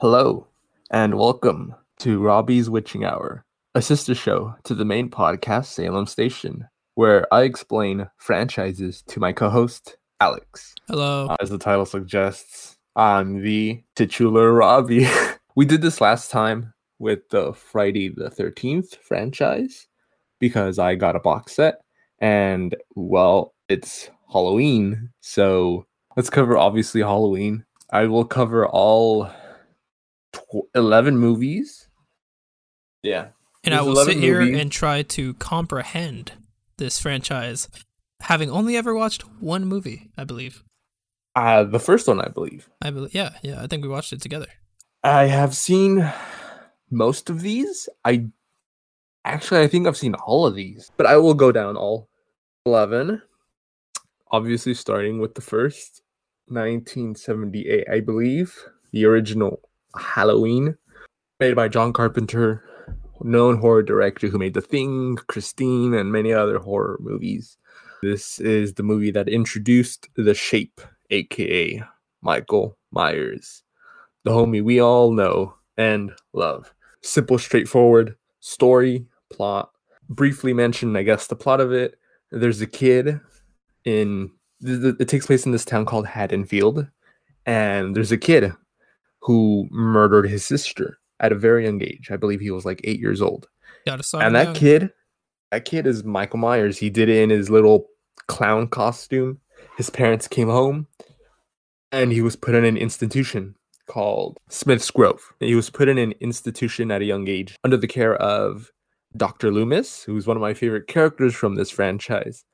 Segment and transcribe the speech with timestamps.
[0.00, 0.46] Hello,
[0.92, 6.68] and welcome to Robbie's Witching Hour, a sister show to the main podcast, Salem Station,
[6.94, 10.76] where I explain franchises to my co host, Alex.
[10.86, 11.34] Hello.
[11.40, 15.08] As the title suggests, I'm the titular Robbie.
[15.56, 19.88] we did this last time with the Friday the 13th franchise
[20.38, 21.80] because I got a box set,
[22.20, 25.86] and well, it's Halloween, so
[26.16, 27.64] let's cover obviously Halloween.
[27.90, 29.28] I will cover all
[30.52, 31.88] tw- 11 movies.
[33.02, 33.28] Yeah.
[33.64, 36.32] and I there's will 11 sit here and try to comprehend
[36.78, 37.68] this franchise,
[38.20, 40.64] having only ever watched one movie, I believe.
[41.34, 42.68] Uh, the first one, I believe.
[42.82, 43.62] I believe, yeah, yeah.
[43.62, 44.48] I think we watched it together.
[45.04, 46.10] I have seen
[46.90, 47.88] most of these.
[48.04, 48.26] I
[49.24, 52.08] actually, I think I've seen all of these, but I will go down all
[52.66, 53.22] 11.
[54.32, 56.02] Obviously, starting with the first
[56.46, 58.56] 1978, I believe,
[58.92, 59.60] the original
[59.98, 60.76] Halloween,
[61.40, 62.64] made by John Carpenter,
[63.20, 67.56] known horror director who made The Thing, Christine, and many other horror movies.
[68.02, 71.82] This is the movie that introduced The Shape, aka
[72.22, 73.62] Michael Myers,
[74.24, 76.72] the homie we all know and love.
[77.02, 79.70] Simple, straightforward story, plot.
[80.08, 81.98] Briefly mentioned, I guess, the plot of it.
[82.30, 83.20] There's a kid
[83.84, 86.88] in it takes place in this town called Haddonfield,
[87.46, 88.52] and there's a kid
[89.20, 92.08] who murdered his sister at a very young age.
[92.10, 93.46] I believe he was like eight years old.
[93.86, 94.24] Got to start.
[94.24, 94.90] and that kid,
[95.50, 96.78] that kid is Michael Myers.
[96.78, 97.86] He did it in his little
[98.26, 99.38] clown costume.
[99.76, 100.86] His parents came home,
[101.92, 103.54] and he was put in an institution
[103.86, 105.32] called Smith's Grove.
[105.40, 108.70] He was put in an institution at a young age under the care of
[109.16, 109.50] Dr.
[109.50, 112.44] Loomis, who's one of my favorite characters from this franchise.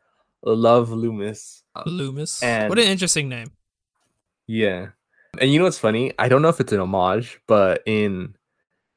[0.44, 1.62] Love Loomis.
[1.86, 2.42] Loomis.
[2.42, 3.48] and- what an interesting name.
[4.46, 4.88] Yeah.
[5.40, 6.12] And you know what's funny?
[6.18, 8.34] I don't know if it's an homage, but in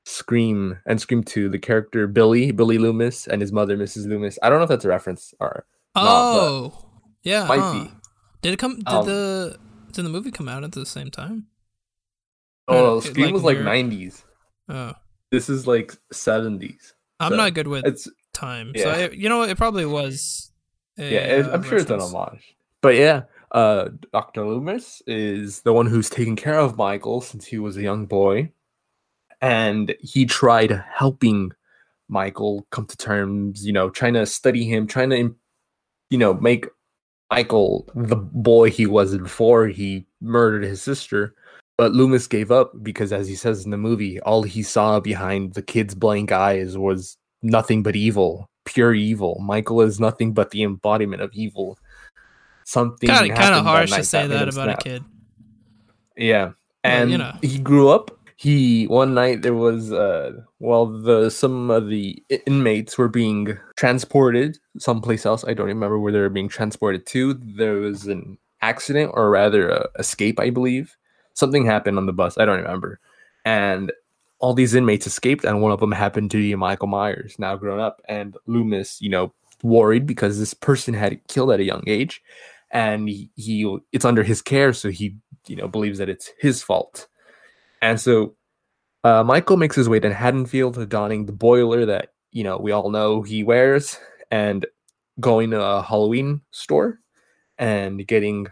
[0.06, 4.08] Scream and Scream 2, the character Billy, Billy Loomis, and his mother, Mrs.
[4.08, 5.66] Loomis, I don't know if that's a reference or
[5.96, 6.86] Oh,
[7.24, 7.46] yeah.
[7.48, 7.74] might huh.
[7.74, 7.92] be.
[8.42, 8.76] Did it come?
[8.78, 9.58] Did Um, the
[9.92, 11.48] did the movie come out at the same time?
[12.68, 14.24] Oh, Uh, Scream like was like 90s.
[14.70, 14.94] Oh,
[15.32, 16.94] This is like 70s.
[17.20, 18.84] I'm So, not good with It's time, yeah.
[18.84, 19.50] so I, you know what?
[19.50, 20.52] It probably was.
[21.00, 22.56] a, yeah, it, uh, I'm sure it's an homage.
[22.82, 24.46] But yeah, uh Dr.
[24.46, 28.52] Loomis is the one who's taken care of Michael since he was a young boy.
[29.42, 31.52] And he tried helping
[32.10, 35.36] Michael come to terms, you know, trying to study him, trying to
[36.10, 36.68] you know, make
[37.32, 41.36] Michael the boy he was before he murdered his sister.
[41.78, 45.54] But Loomis gave up because, as he says in the movie, all he saw behind
[45.54, 49.38] the kid's blank eyes was nothing but evil, pure evil.
[49.42, 51.78] Michael is nothing but the embodiment of evil.
[52.68, 54.80] Something Kind of, that harsh to say made that about snap.
[54.80, 55.04] a kid.
[56.18, 57.34] Yeah, Well, and you know.
[57.42, 58.12] he grew up.
[58.36, 64.60] He one night there was uh well the some of the inmates were being transported
[64.80, 65.46] someplace else.
[65.48, 67.34] I don't remember where they were being transported to.
[67.36, 70.98] There was an accident or rather a escape, I believe.
[71.36, 72.38] Something happened on the bus.
[72.38, 73.00] I don't remember.
[73.46, 73.92] And
[74.40, 77.80] all these inmates escaped, and one of them happened to be Michael Myers, now grown
[77.80, 78.02] up.
[78.10, 82.22] And Loomis, you know, worried because this person had killed at a young age,
[82.72, 85.18] and he, he it's under his care, so he
[85.48, 87.08] you know believes that it's his fault.
[87.82, 88.36] And so
[89.04, 92.90] uh, Michael makes his way to Haddonfield, donning the boiler that you know we all
[92.90, 93.98] know he wears,
[94.32, 94.66] and
[95.20, 97.00] going to a Halloween store
[97.58, 98.48] and getting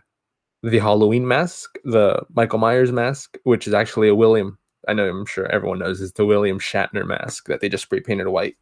[0.64, 4.58] the Halloween mask, the Michael Myers mask, which is actually a William.
[4.88, 8.00] I know I'm sure everyone knows is the William Shatner mask that they just spray
[8.00, 8.56] painted white.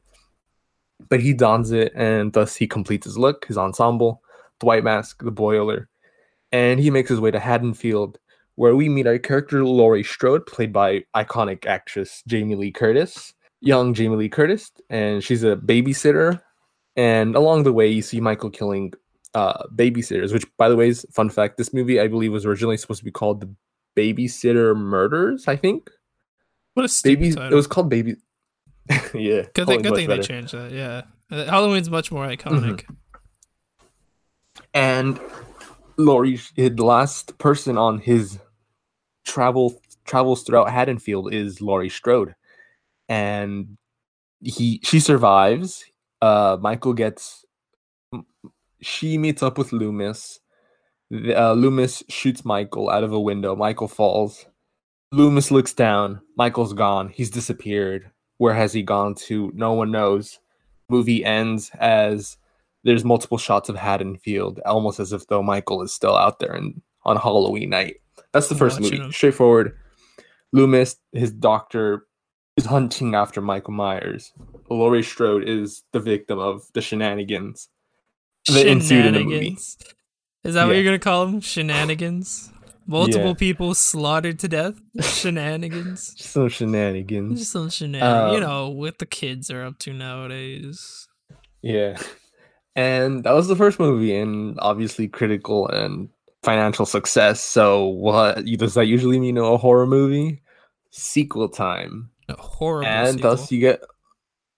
[1.09, 4.21] But he dons it, and thus he completes his look, his ensemble,
[4.63, 5.90] white mask, the boiler,
[6.51, 8.19] and he makes his way to Haddonfield,
[8.56, 13.94] where we meet our character Laurie Strode, played by iconic actress Jamie Lee Curtis, young
[13.94, 16.40] Jamie Lee Curtis, and she's a babysitter.
[16.96, 18.94] And along the way, you see Michael killing
[19.34, 21.57] uh, babysitters, which, by the way, is fun fact.
[21.57, 23.50] This movie, I believe, was originally supposed to be called The
[23.95, 25.47] Babysitter Murders.
[25.47, 25.90] I think
[26.75, 27.33] What a stupid baby.
[27.36, 27.51] title.
[27.51, 28.16] It was called Baby.
[29.16, 30.71] yeah, Good thing, good thing they changed that.
[30.71, 32.83] Yeah, Uh, Halloween's much more iconic.
[34.73, 35.19] And
[35.97, 38.39] Laurie, the last person on his
[39.25, 42.35] travel travels throughout Haddonfield is Laurie Strode,
[43.07, 43.77] and
[44.41, 45.85] he she survives.
[46.21, 47.45] Uh, Michael gets.
[48.81, 50.39] She meets up with Loomis.
[51.11, 53.55] Uh, Loomis shoots Michael out of a window.
[53.55, 54.45] Michael falls.
[55.11, 56.21] Loomis looks down.
[56.35, 57.09] Michael's gone.
[57.09, 58.09] He's disappeared.
[58.37, 59.51] Where has he gone to?
[59.53, 60.39] No one knows.
[60.89, 62.37] Movie ends as
[62.83, 66.81] there's multiple shots of Haddonfield, almost as if though Michael is still out there and
[67.06, 67.95] on Halloween night.
[68.31, 69.12] That's the first movie.
[69.12, 69.77] Straightforward.
[70.51, 72.06] Loomis, his doctor,
[72.57, 74.31] is hunting after Michael Myers.
[74.69, 77.69] Laurie Strode is the victim of the shenanigans
[78.47, 79.57] that ensued in the movie.
[80.44, 81.41] Is that what you're gonna call them?
[81.41, 82.50] Shenanigans.
[82.85, 83.33] Multiple Yeah.
[83.35, 84.74] people slaughtered to death.
[85.01, 86.13] Shenanigans.
[86.21, 87.39] Some shenanigans.
[87.39, 88.31] Just some shenanigans.
[88.31, 91.07] you Um, know what the kids are up to nowadays.
[91.62, 91.97] Yeah.
[92.75, 96.09] And that was the first movie, and obviously critical and
[96.41, 97.39] financial success.
[97.41, 100.41] So, what does that usually mean a horror movie?
[100.91, 102.09] Sequel time.
[102.29, 102.87] A horrible.
[102.87, 103.29] and sequel.
[103.31, 103.83] thus you get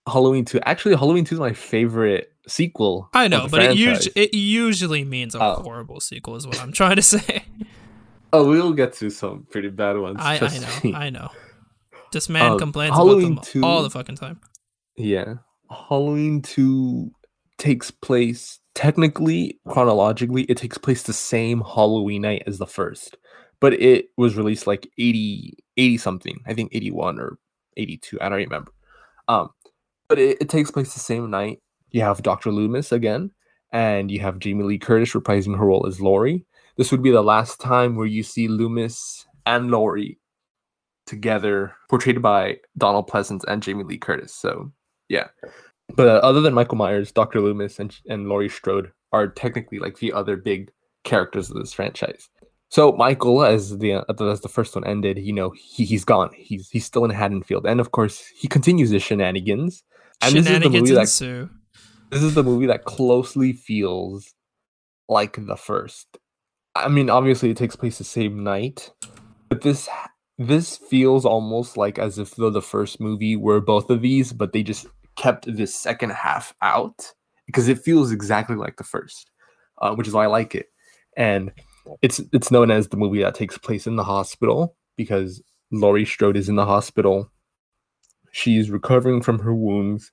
[0.06, 0.60] Halloween 2.
[0.64, 3.08] Actually, Halloween 2 is my favorite sequel.
[3.12, 4.06] I know, but it, franchise.
[4.06, 5.54] usu- it usually means a Oh.
[5.62, 7.44] horrible sequel, is what I'm trying to say.
[8.32, 10.18] Oh, we'll get to some pretty bad ones.
[10.20, 10.94] I, I know, me.
[10.94, 11.30] I know.
[12.12, 14.40] This man Uh, complains Halloween about them all the fucking time.
[14.96, 15.34] Yeah.
[15.70, 17.10] Halloween 2
[17.58, 23.16] takes place technically, chronologically, it takes place the same Halloween night as the first.
[23.58, 26.38] But it was released like 80 80 something.
[26.46, 27.38] I think 81 or
[27.76, 28.20] 82.
[28.20, 28.72] I don't remember.
[29.28, 29.48] Um
[30.08, 31.60] but it, it takes place the same night.
[31.90, 32.52] You have Dr.
[32.52, 33.30] Loomis again
[33.72, 36.44] and you have Jamie Lee Curtis reprising her role as Laurie.
[36.76, 40.18] This would be the last time where you see Loomis and Laurie
[41.06, 44.34] together portrayed by Donald Pleasence and Jamie Lee Curtis.
[44.34, 44.70] So
[45.08, 45.28] yeah.
[45.94, 47.40] But uh, other than Michael Myers, Dr.
[47.40, 50.70] Loomis, and, and Laurie Strode are technically like the other big
[51.04, 52.28] characters of this franchise.
[52.68, 56.30] So Michael, as the as the first one ended, you know he he's gone.
[56.36, 59.84] He's he's still in Haddonfield, and of course he continues his shenanigans.
[60.20, 61.08] And this is the movie that
[62.10, 64.34] this is the movie that closely feels
[65.08, 66.18] like the first.
[66.74, 68.90] I mean, obviously it takes place the same night,
[69.48, 69.88] but this
[70.38, 74.52] this feels almost like as if though the first movie were both of these, but
[74.52, 77.12] they just kept this second half out
[77.46, 79.30] because it feels exactly like the first,
[79.78, 80.66] uh, which is why I like it.
[81.16, 81.52] And
[82.02, 86.36] it's it's known as the movie that takes place in the hospital because Laurie Strode
[86.36, 87.30] is in the hospital.
[88.32, 90.12] She's recovering from her wounds,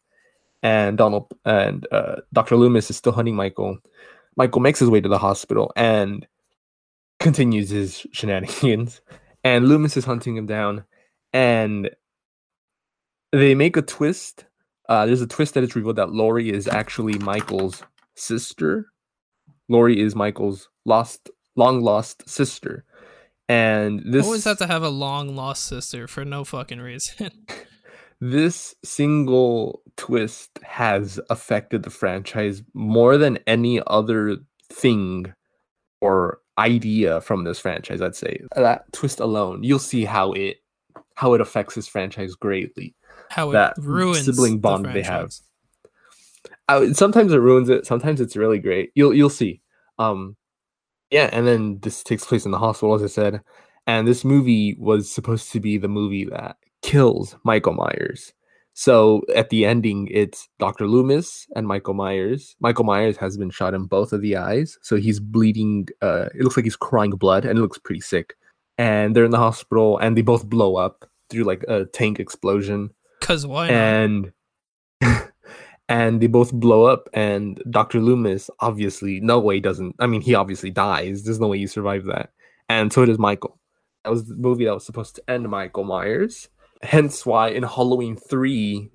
[0.61, 2.55] and Donald and uh, Dr.
[2.55, 3.79] Loomis is still hunting Michael.
[4.35, 6.25] Michael makes his way to the hospital and
[7.19, 9.01] continues his shenanigans.
[9.43, 10.85] And Loomis is hunting him down,
[11.33, 11.89] and
[13.33, 14.45] they make a twist.
[14.93, 17.81] Uh, there's a twist that it's revealed that Laurie is actually Michael's
[18.13, 18.85] sister.
[19.67, 22.85] Laurie is Michael's lost, long lost sister,
[23.49, 27.31] and this Always have to have a long lost sister for no fucking reason.
[28.21, 34.37] this single twist has affected the franchise more than any other
[34.71, 35.33] thing
[36.01, 40.57] or idea from this franchise i'd say that twist alone you'll see how it
[41.15, 42.95] how it affects this franchise greatly
[43.33, 45.33] How it That ruins sibling the bond they have.
[46.69, 47.87] I, sometimes it ruins it.
[47.87, 48.91] Sometimes it's really great.
[48.93, 49.61] You'll you'll see.
[49.97, 50.35] Um
[51.09, 53.41] yeah and then this takes place in the hospital as i said
[53.85, 58.33] and this movie was supposed to be the movie that kills michael myers.
[58.75, 62.55] So at the ending it's dr loomis and michael myers.
[62.59, 66.41] Michael myers has been shot in both of the eyes so he's bleeding uh it
[66.41, 68.35] looks like he's crying blood and it looks pretty sick.
[68.77, 72.91] And they're in the hospital and they both blow up through like a tank explosion
[73.23, 73.73] Cause why not?
[73.73, 74.31] and
[75.89, 80.35] and they both blow up and dr loomis obviously no way doesn't i mean he
[80.35, 81.23] obviously dies.
[81.23, 82.31] There's no way you survive that.
[82.67, 83.57] And so does michael.
[84.03, 86.49] That was the movie that was supposed to end michael myers.
[86.81, 88.91] Hence why in halloween 3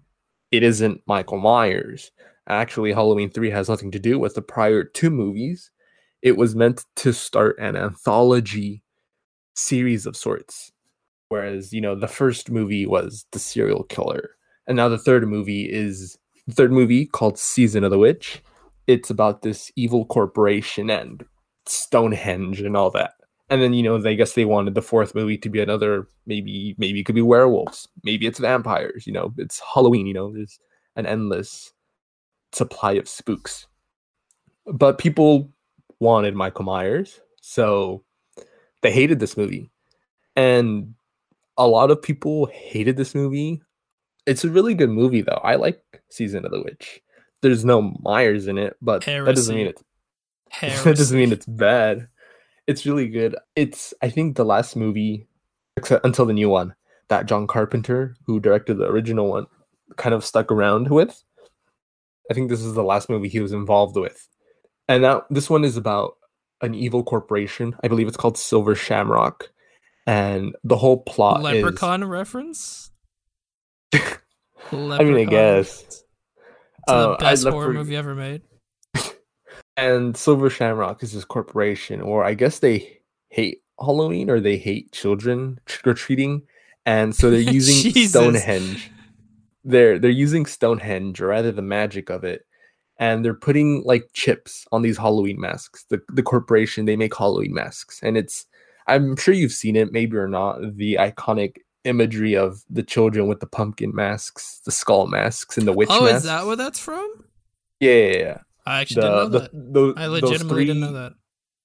[0.51, 2.11] it isn't michael myers.
[2.47, 5.71] Actually halloween 3 has nothing to do with the prior two movies.
[6.21, 8.83] It was meant to start an anthology
[9.55, 10.73] series of sorts
[11.29, 14.31] whereas you know the first movie was the serial killer.
[14.67, 18.43] And now the third movie is the third movie called season of the witch
[18.89, 21.25] it's about this evil corporation and
[21.67, 23.13] stonehenge and all that.
[23.51, 26.75] And then you know they guess they wanted the fourth movie to be another maybe
[26.79, 30.59] maybe it could be werewolves maybe it's vampires you know it's halloween you know there's
[30.97, 31.73] an endless
[32.53, 33.67] supply of spooks.
[34.67, 35.51] But people
[36.01, 38.05] wanted michael myers so
[38.83, 39.71] they hated this movie.
[40.37, 40.95] And
[41.59, 43.61] a lot of people hated this movie.
[44.27, 45.41] It's a really good movie though.
[45.43, 47.03] I like Season of the Witch.
[47.43, 49.73] There's no Myers in it, but that doesn't mean
[50.51, 50.77] Heresy.
[50.77, 52.09] it's that doesn't mean it's bad.
[52.67, 53.37] It's really good.
[53.57, 55.27] It's I think the last movie
[55.77, 56.75] except until the new one
[57.09, 59.47] that John Carpenter, who directed the original one,
[59.97, 61.23] kind of stuck around with.
[62.31, 64.29] I think this is the last movie he was involved with.
[64.87, 66.17] And now this one is about
[66.61, 67.75] an evil corporation.
[67.83, 69.51] I believe it's called Silver Shamrock.
[70.09, 72.91] And the whole plot is Leprechaun reference.
[73.93, 74.01] I
[74.73, 75.83] mean, I guess.
[75.83, 76.05] It's
[76.87, 78.43] Uh, the best horror for- movie ever made.
[79.77, 84.91] And Silver Shamrock is this corporation, or I guess they hate Halloween or they hate
[84.91, 86.43] children trick or treating,
[86.85, 88.91] and so they're using Stonehenge.
[89.63, 92.45] They're they're using Stonehenge, or rather the magic of it,
[92.99, 95.85] and they're putting like chips on these Halloween masks.
[95.91, 98.47] The the corporation they make Halloween masks, and it's
[98.89, 100.59] I'm sure you've seen it, maybe or not.
[100.77, 105.73] The iconic imagery of the children with the pumpkin masks, the skull masks, and the
[105.73, 106.01] witch masks.
[106.01, 106.19] oh, masks.
[106.19, 107.25] is that what that's from?
[107.81, 108.39] Yeah, yeah, yeah.
[108.67, 109.51] I actually The, didn't know the, that.
[109.75, 111.13] those, I legitimately didn't know three- that.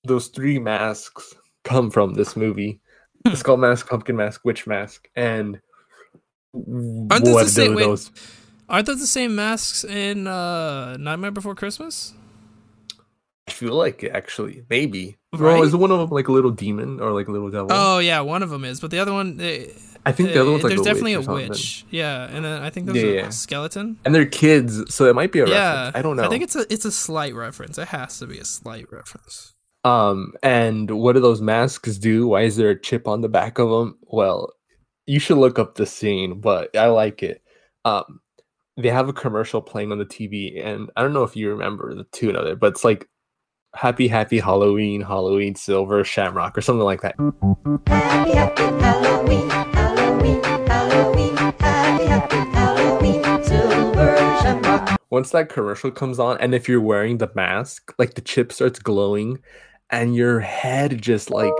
[0.05, 2.81] Those three masks come from this movie:
[3.25, 3.31] Hmm.
[3.31, 5.59] the skull mask, pumpkin mask, witch mask, and
[6.53, 8.09] Aren't those the same- wait.
[8.69, 12.13] Aren't those the same masks in uh, Nightmare Before Christmas?
[13.47, 15.17] I feel like it, actually, maybe.
[15.33, 15.39] Right?
[15.39, 17.67] Bro, is one of them like a little demon or like a little devil?
[17.71, 19.65] Oh yeah, one of them is, but the other one, eh,
[20.05, 21.85] I think the other one's eh, like there's a definitely witch a witch.
[21.91, 23.29] Yeah, and then I think there's Yeah, a yeah.
[23.29, 23.97] skeleton.
[24.05, 25.97] and they're kids, so it might be a Yeah, reference.
[25.97, 26.23] I don't know.
[26.23, 27.77] I think it's a it's a slight reference.
[27.77, 29.53] It has to be a slight reference.
[29.83, 32.27] Um, and what do those masks do?
[32.29, 33.97] Why is there a chip on the back of them?
[34.03, 34.53] Well,
[35.05, 37.41] you should look up the scene, but I like it.
[37.83, 38.21] Um,
[38.77, 41.93] they have a commercial playing on the TV, and I don't know if you remember
[41.93, 43.09] the tune of it, but it's like
[43.75, 47.15] "Happy Happy Halloween, Halloween Silver Shamrock" or something like that.
[47.87, 54.99] Happy, happy Halloween, Halloween, Halloween, happy, happy Halloween, silver shamrock.
[55.09, 58.79] Once that commercial comes on, and if you're wearing the mask, like the chip starts
[58.79, 59.39] glowing,
[59.89, 61.53] and your head just like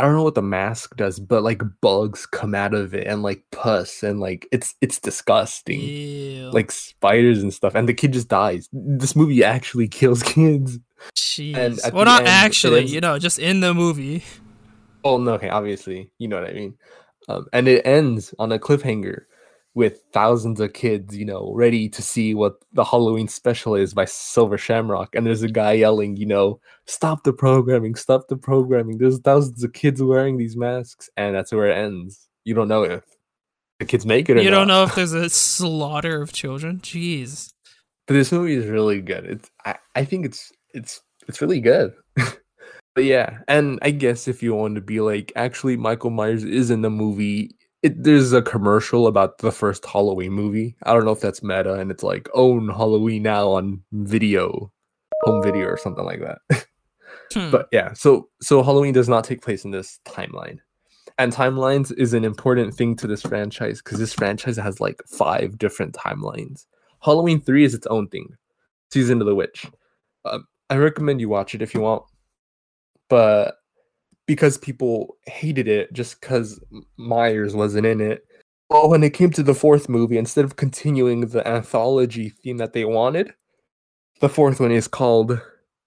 [0.00, 3.22] I don't know what the mask does, but like bugs come out of it and
[3.22, 5.78] like pus and like it's it's disgusting.
[5.78, 6.50] Ew.
[6.52, 8.66] Like spiders and stuff, and the kid just dies.
[8.72, 10.78] This movie actually kills kids.
[11.16, 11.92] Jeez.
[11.92, 12.80] Well, not end, actually.
[12.80, 14.24] ends- You know, just in the movie.
[15.04, 16.74] Oh no, okay, obviously, you know what I mean.
[17.28, 19.22] Um, and it ends on a cliffhanger
[19.74, 24.04] with thousands of kids, you know, ready to see what the Halloween special is by
[24.04, 25.14] Silver Shamrock.
[25.14, 28.98] And there's a guy yelling, you know, stop the programming, stop the programming.
[28.98, 32.28] There's thousands of kids wearing these masks, and that's where it ends.
[32.44, 33.04] You don't know if
[33.78, 34.58] the kids make it or You not.
[34.58, 36.80] don't know if there's a slaughter of children.
[36.80, 37.52] Jeez.
[38.06, 39.24] But this movie is really good.
[39.24, 41.94] It's I, I think it's it's it's really good.
[42.16, 46.70] but yeah, and I guess if you want to be like, actually Michael Myers is
[46.70, 47.54] in the movie.
[47.82, 50.76] It, there's a commercial about the first Halloween movie.
[50.82, 54.70] I don't know if that's meta and it's like own Halloween now on video,
[55.22, 56.66] home video or something like that.
[57.32, 57.52] Hmm.
[57.52, 60.58] but yeah, so so Halloween does not take place in this timeline.
[61.16, 65.56] And timelines is an important thing to this franchise because this franchise has like five
[65.58, 66.66] different timelines.
[67.02, 68.36] Halloween 3 is its own thing.
[68.90, 69.66] Season of the Witch.
[70.24, 72.04] Um, I recommend you watch it if you want.
[73.08, 73.56] But
[74.26, 76.60] because people hated it just because
[76.96, 78.24] Myers wasn't in it.
[78.68, 82.72] Well, when it came to the fourth movie, instead of continuing the anthology theme that
[82.72, 83.34] they wanted,
[84.20, 85.40] the fourth one is called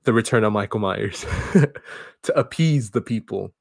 [0.03, 1.21] The Return of Michael Myers
[1.53, 3.53] to appease the people.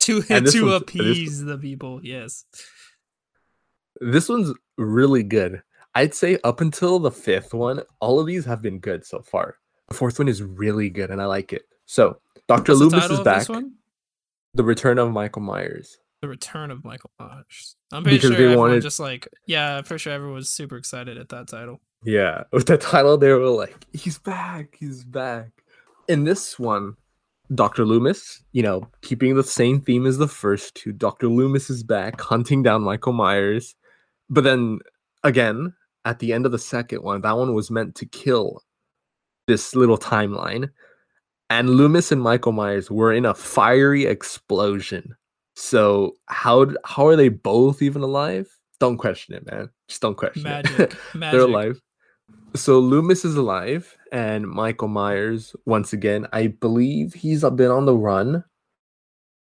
[0.00, 2.44] to to appease the people, yes.
[4.02, 5.62] This one's really good.
[5.94, 9.56] I'd say up until the fifth one, all of these have been good so far.
[9.92, 11.64] The fourth one is really good and I like it.
[11.84, 12.16] So,
[12.48, 12.72] Dr.
[12.72, 13.46] What's Loomis is back.
[14.54, 15.98] The Return of Michael Myers.
[16.22, 17.76] The Return of Michael Myers.
[17.92, 20.48] I'm pretty Because sure they everyone wanted- just like yeah, I'm pretty sure everyone was
[20.48, 21.82] super excited at that title.
[22.04, 24.76] Yeah, with the title, they were like, "He's back!
[24.80, 25.50] He's back!"
[26.08, 26.94] In this one,
[27.54, 31.82] Doctor Loomis, you know, keeping the same theme as the first two, Doctor Loomis is
[31.82, 33.74] back hunting down Michael Myers,
[34.30, 34.78] but then
[35.22, 35.74] again,
[36.06, 38.62] at the end of the second one, that one was meant to kill
[39.46, 40.70] this little timeline,
[41.50, 45.14] and Loomis and Michael Myers were in a fiery explosion.
[45.54, 48.48] So how how are they both even alive?
[48.80, 49.70] Don't question it, man.
[49.88, 50.48] Just don't question it.
[50.48, 50.96] Magic.
[51.14, 51.32] Magic.
[51.32, 51.80] They're alive.
[52.54, 57.96] So Loomis is alive, and Michael Myers, once again, I believe he's been on the
[57.96, 58.44] run.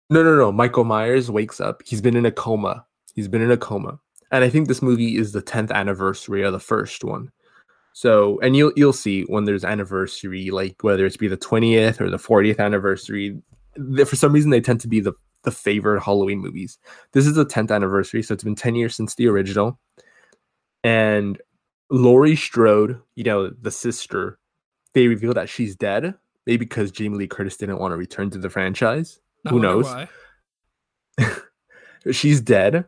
[0.10, 0.52] No, no, no.
[0.52, 1.82] Michael Myers wakes up.
[1.86, 2.86] He's been in a coma.
[3.14, 4.00] He's been in a coma.
[4.32, 7.32] And I think this movie is the 10th anniversary of the first one.
[7.96, 12.10] So, and you'll you'll see when there's anniversary, like whether it's be the 20th or
[12.10, 13.42] the 40th anniversary.
[14.06, 16.78] For some reason, they tend to be the the favorite Halloween movies.
[17.14, 19.80] This is the 10th anniversary, so it's been 10 years since the original.
[20.84, 21.42] And
[21.90, 24.40] Laurie Strode, you know, the sister,
[24.94, 26.16] they reveal that she's dead.
[26.46, 29.22] Maybe because Jamie Lee Curtis didn't want to return to the franchise.
[29.46, 29.88] I Who knows?
[32.12, 32.86] She's dead.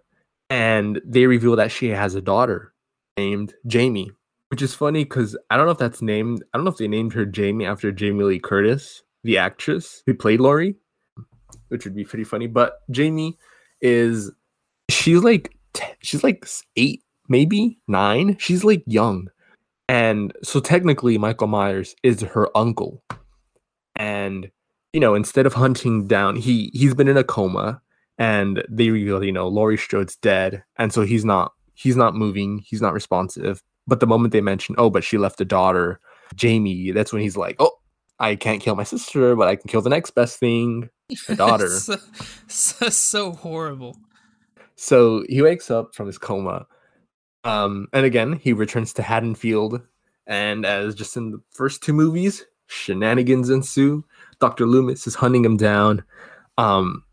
[0.49, 2.73] And they reveal that she has a daughter
[3.17, 4.11] named Jamie,
[4.49, 6.87] which is funny because I don't know if that's named, I don't know if they
[6.87, 10.75] named her Jamie after Jamie Lee Curtis, the actress who played Laurie,
[11.69, 12.47] which would be pretty funny.
[12.47, 13.37] But Jamie
[13.81, 14.31] is,
[14.89, 15.55] she's like,
[15.99, 18.37] she's like eight, maybe nine.
[18.39, 19.29] She's like young.
[19.89, 23.03] And so technically, Michael Myers is her uncle.
[23.95, 24.51] And,
[24.93, 27.81] you know, instead of hunting down, he he's been in a coma
[28.17, 32.59] and they reveal, you know, Laurie Strode's dead, and so he's not he's not moving,
[32.59, 33.61] he's not responsive.
[33.87, 35.99] But the moment they mention, oh, but she left a daughter,
[36.35, 37.71] Jamie, that's when he's like, oh,
[38.19, 40.89] I can't kill my sister, but I can kill the next best thing,
[41.29, 41.69] a daughter.
[41.69, 41.97] so,
[42.47, 43.95] so, so horrible.
[44.75, 46.67] So he wakes up from his coma.
[47.43, 49.81] Um, and again, he returns to Haddonfield.
[50.25, 54.03] And as just in the first two movies, shenanigans ensue.
[54.39, 54.65] Dr.
[54.65, 56.03] Loomis is hunting him down.
[56.57, 57.03] Um,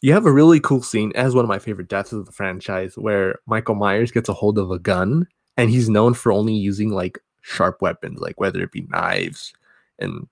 [0.00, 2.94] you have a really cool scene, as one of my favorite deaths of the franchise,
[2.96, 6.90] where Michael Myers gets a hold of a gun, and he's known for only using
[6.90, 9.52] like sharp weapons, like whether it be knives
[9.98, 10.26] and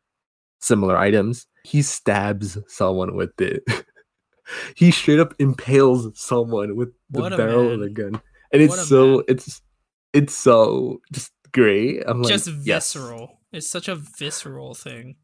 [0.61, 1.47] similar items.
[1.65, 3.63] He stabs someone with it.
[4.77, 8.21] he straight up impales someone with the What barrel of the gun,
[8.53, 9.25] and What it's so man.
[9.29, 9.63] it's
[10.13, 12.03] it's so just great.
[12.07, 12.93] I'm like, Just yes.
[12.93, 13.39] visceral.
[13.53, 15.17] It's such a visceral thing.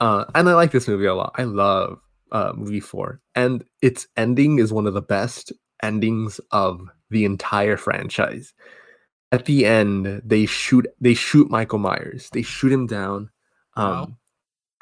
[0.00, 1.34] Uh, and I like this movie a lot.
[1.36, 2.00] I love
[2.32, 5.52] uh, movie four, and its ending is one of the best
[5.82, 8.52] endings of the entire franchise.
[9.30, 12.30] At the end, they shoot they shoot Michael Myers.
[12.32, 13.30] They shoot him down.
[13.76, 14.12] Um, Wow.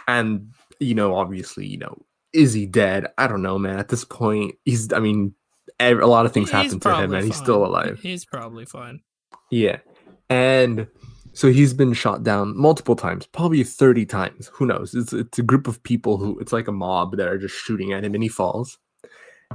[0.08, 1.96] and you know, obviously, you know,
[2.32, 3.06] is he dead?
[3.18, 3.78] I don't know, man.
[3.78, 4.92] At this point, he's.
[4.92, 5.34] I mean,
[5.80, 7.98] a lot of things He's happen to him, and he's still alive.
[8.00, 9.00] He's probably fine.
[9.50, 9.78] Yeah.
[10.30, 10.86] And
[11.32, 14.50] so he's been shot down multiple times, probably 30 times.
[14.54, 14.94] Who knows?
[14.94, 17.92] It's it's a group of people who it's like a mob that are just shooting
[17.92, 18.78] at him and he falls.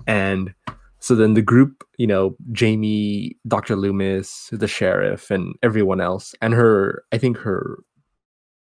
[0.08, 0.54] And
[1.02, 3.76] so then the group, you know, Jamie, Dr.
[3.76, 7.80] Loomis, the sheriff, and everyone else, and her, I think her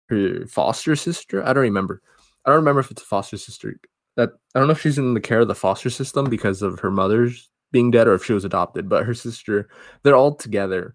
[0.08, 1.42] her foster sister.
[1.44, 2.02] I don't remember.
[2.44, 3.76] I don't remember if it's a foster sister.
[4.16, 6.80] That I don't know if she's in the care of the foster system because of
[6.80, 9.68] her mother's being dead or if she was adopted, but her sister,
[10.02, 10.94] they're all together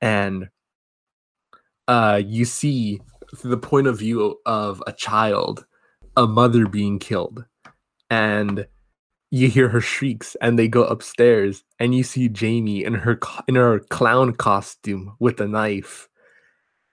[0.00, 0.48] and
[1.88, 3.00] uh you see
[3.36, 5.66] through the point of view of a child
[6.16, 7.44] a mother being killed
[8.10, 8.66] and
[9.34, 13.56] you hear her shrieks and they go upstairs and you see Jamie in her in
[13.56, 16.08] her clown costume with a knife.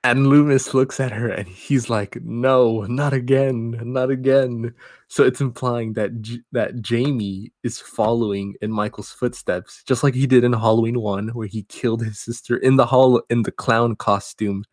[0.03, 4.73] And Loomis looks at her and he's like no not again not again.
[5.07, 10.25] So it's implying that J- that Jamie is following in Michael's footsteps just like he
[10.25, 13.95] did in Halloween 1 where he killed his sister in the hall in the clown
[13.95, 14.65] costume.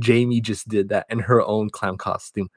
[0.00, 2.48] Jamie just did that in her own clown costume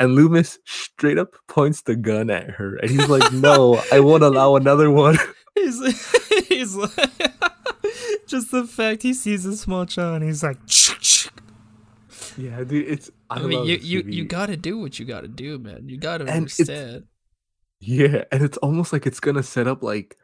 [0.00, 4.24] and Loomis straight up points the gun at her and he's like no I won't
[4.24, 5.16] allow another one
[5.54, 6.92] He's, he's like,
[8.26, 10.58] just the fact he sees a small child and he's like,
[12.36, 15.58] yeah dude it's I, I mean, you, you, you gotta do what you gotta do,
[15.58, 15.88] man.
[15.88, 17.04] You gotta And understand.
[17.78, 20.16] Yeah, and it's almost like it's gonna set up like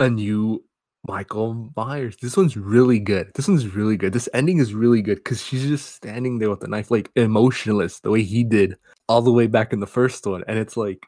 [0.00, 0.64] a new
[1.06, 2.16] Michael Myers.
[2.22, 3.32] This one's really good.
[3.34, 4.12] This one's really good.
[4.12, 8.00] This ending is really good because she's just standing there with the knife, like emotionless,
[8.00, 8.76] the way he did
[9.08, 10.44] all the way back in the first one.
[10.46, 11.04] And it's like,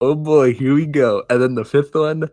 [0.00, 1.24] oh boy, here we go.
[1.28, 2.30] And then the fifth one,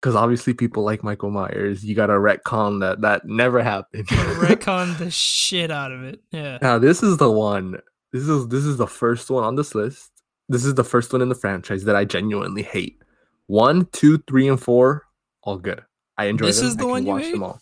[0.00, 4.06] because obviously people like Michael Myers, you gotta retcon that that never happened.
[4.08, 6.20] Retcon the shit out of it.
[6.32, 6.58] Yeah.
[6.60, 7.78] Now this is the one.
[8.12, 10.10] This is this is the first one on this list.
[10.48, 13.02] This is the first one in the franchise that I genuinely hate.
[13.46, 15.06] One, two, three, and four,
[15.42, 15.82] all good.
[16.18, 16.68] I enjoy This them.
[16.68, 17.60] is the I one watch them all.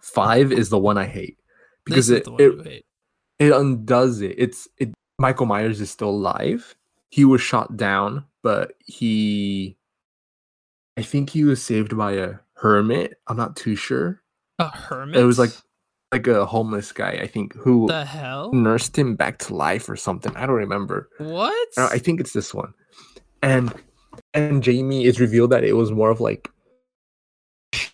[0.00, 1.38] Five is the one I hate
[1.84, 2.84] because this is it it,
[3.38, 4.34] it undoes it.
[4.38, 4.92] It's it.
[5.18, 6.74] Michael Myers is still alive.
[7.10, 9.76] He was shot down, but he,
[10.96, 13.18] I think he was saved by a hermit.
[13.28, 14.20] I'm not too sure.
[14.58, 15.16] A hermit.
[15.16, 15.52] It was like
[16.12, 18.52] like a homeless guy, I think, who the hell?
[18.52, 20.34] nursed him back to life or something.
[20.36, 21.08] I don't remember.
[21.18, 21.68] What?
[21.76, 22.72] I think it's this one.
[23.42, 23.72] And
[24.32, 26.50] and Jamie is revealed that it was more of like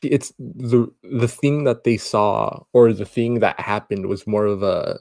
[0.02, 4.62] it's the the thing that they saw or the thing that happened was more of
[4.62, 4.98] a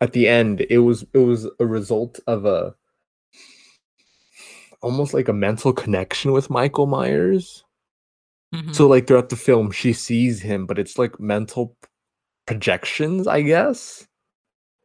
[0.00, 2.74] at the end it was it was a result of a
[4.82, 7.64] almost like a mental connection with Michael Myers.
[8.54, 8.74] Mhm.
[8.74, 11.76] So like throughout the film she sees him but it's like mental
[12.46, 14.06] projections, I guess.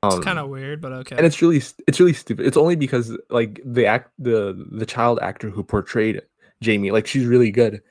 [0.03, 1.15] it's Um, kind of weird, but okay.
[1.15, 5.17] and it's really it's really stupid it's only because like the act the the child
[5.21, 6.21] actor who portrayed
[6.61, 7.81] jamie like she's really good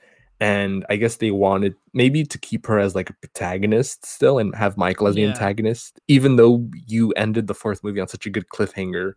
[0.40, 4.55] and i guess they wanted maybe to keep her as like a protagonist still and
[4.55, 8.31] have michael as the antagonist even though you ended the fourth movie on such a
[8.31, 9.14] good cliffhanger.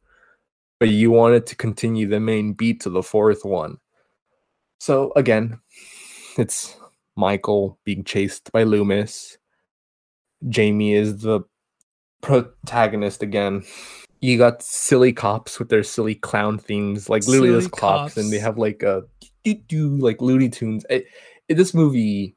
[0.80, 3.78] But you wanted to continue the main beat to the fourth one.
[4.80, 5.60] So again
[6.38, 6.76] it's
[7.16, 9.38] michael being chased by loomis.
[10.48, 11.42] Jamie is the
[12.22, 13.64] protagonist again.
[14.22, 18.40] You got silly cops with their silly clown themes, like Silly those cops, and they
[18.40, 19.04] have like a
[19.54, 20.86] do do like Looney Tunes.
[20.90, 21.08] It,
[21.48, 22.36] it- this movie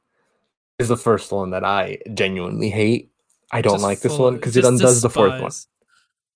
[0.79, 3.11] is the first one that I genuinely hate.
[3.51, 5.51] I don't Just like this full- one because it undoes the fourth one.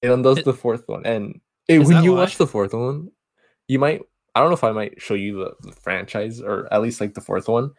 [0.01, 2.19] It undoes It- the fourth one, and eh, Is when you why?
[2.19, 3.09] watch the fourth one,
[3.67, 4.01] you might.
[4.35, 7.13] I don't know if I might show you the, the franchise or at least like
[7.13, 7.71] the fourth one.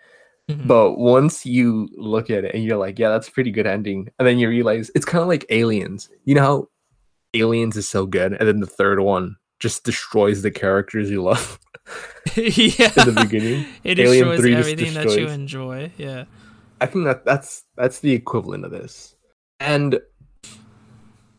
[0.50, 0.66] Mhm.
[0.66, 4.08] But once you look at it and you're like, yeah, that's a pretty good ending,
[4.18, 6.08] and then you realize it's kind of like Aliens.
[6.24, 6.68] You know how
[7.34, 11.58] Aliens is so good, and then the third one just destroys the characters you love
[12.36, 12.92] yeah.
[12.96, 13.66] in the beginning.
[13.84, 15.92] It Alien destroys 3 just everything that you enjoy.
[15.96, 16.24] Yeah.
[16.80, 19.16] I think that that's that's the equivalent of this.
[19.60, 20.00] And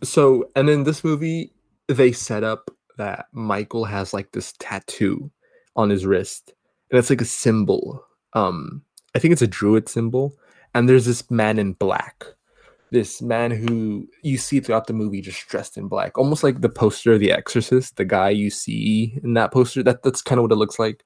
[0.04, 1.54] so, and in this movie,
[1.88, 5.32] they set up that Michael has like this tattoo
[5.76, 6.54] on his wrist,
[6.90, 8.04] and it's like a symbol.
[8.34, 8.82] Um,
[9.14, 10.38] I think it's a druid symbol.
[10.74, 12.26] And there's this man in black,
[12.92, 16.70] this man who you see throughout the movie just dressed in black, almost like the
[16.70, 17.98] poster of The Exorcist.
[17.98, 21.04] The guy you see in that poster, that that's kind of what it looks like.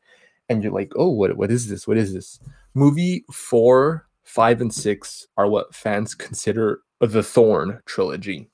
[0.50, 1.88] And you're like, oh, what what is this?
[1.88, 2.39] What is this?
[2.74, 8.50] movie four, five, and six are what fans consider the Thorn trilogy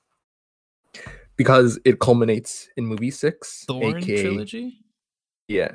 [1.36, 4.80] because it culminates in movie six, Thorn aka trilogy.
[5.48, 5.72] yeah,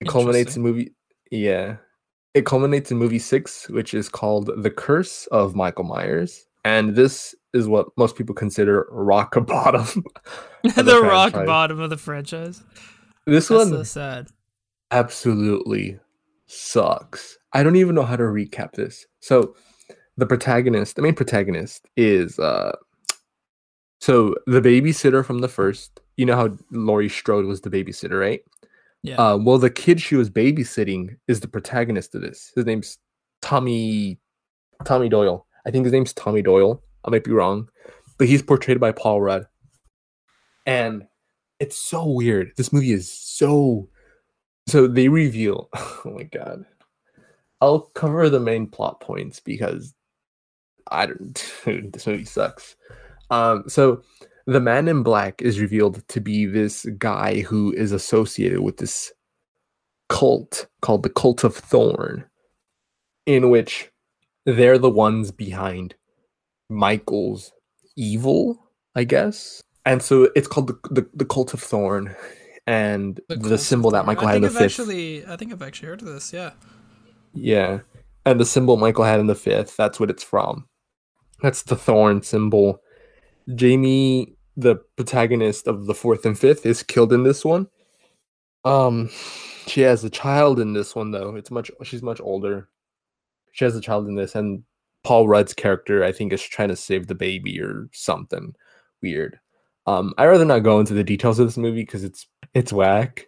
[0.00, 0.92] it culminates in movie
[1.30, 1.76] yeah,
[2.34, 7.34] it culminates in movie six, which is called The Curse of Michael Myers, and this
[7.54, 10.04] is what most people consider rock bottom.
[10.64, 12.62] of the rock bottom of the franchise.
[13.26, 14.28] This That's one so sad.
[14.90, 15.98] absolutely
[16.46, 17.38] sucks.
[17.52, 19.06] I don't even know how to recap this.
[19.20, 19.54] So
[20.16, 22.74] the protagonist, the main protagonist is uh
[24.00, 28.40] so the babysitter from the first, you know how Laurie Strode was the babysitter, right?
[29.02, 29.16] Yeah.
[29.16, 32.52] Uh well the kid she was babysitting is the protagonist of this.
[32.56, 32.98] His name's
[33.42, 34.18] Tommy
[34.84, 35.46] Tommy Doyle.
[35.68, 36.82] I think his name's Tommy Doyle.
[37.04, 37.68] I might be wrong,
[38.16, 39.46] but he's portrayed by Paul Rudd.
[40.64, 41.06] And
[41.60, 42.52] it's so weird.
[42.56, 43.90] This movie is so
[44.66, 46.64] so they reveal oh my god.
[47.60, 49.94] I'll cover the main plot points because
[50.90, 52.74] I don't dude, this movie sucks.
[53.28, 54.02] Um so
[54.46, 59.12] the man in black is revealed to be this guy who is associated with this
[60.08, 62.24] cult called the Cult of Thorn,
[63.26, 63.90] in which
[64.56, 65.94] they're the ones behind
[66.70, 67.52] Michael's
[67.96, 69.62] evil, I guess.
[69.84, 72.14] And so it's called the, the, the Cult of Thorn,
[72.66, 74.80] and the, of symbol that Michael I had in the I've fifth.
[74.80, 76.32] actually, I think I've actually heard of this.
[76.32, 76.52] Yeah.
[77.34, 77.80] Yeah.
[78.26, 80.66] And the symbol Michael had in the fifth, that's what it's from.
[81.42, 82.82] That's the thorn symbol.
[83.54, 87.68] Jamie, the protagonist of the fourth and fifth, is killed in this one.
[88.64, 89.10] Um
[89.66, 91.36] she has a child in this one though.
[91.36, 92.68] It's much she's much older.
[93.58, 94.62] She has a child in this, and
[95.02, 98.54] Paul Rudd's character, I think, is trying to save the baby or something
[99.02, 99.40] weird.
[99.84, 103.26] Um, I rather not go into the details of this movie because it's it's whack.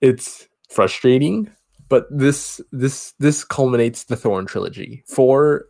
[0.00, 1.52] It's frustrating,
[1.88, 5.04] but this this this culminates the Thorn trilogy.
[5.06, 5.66] Four,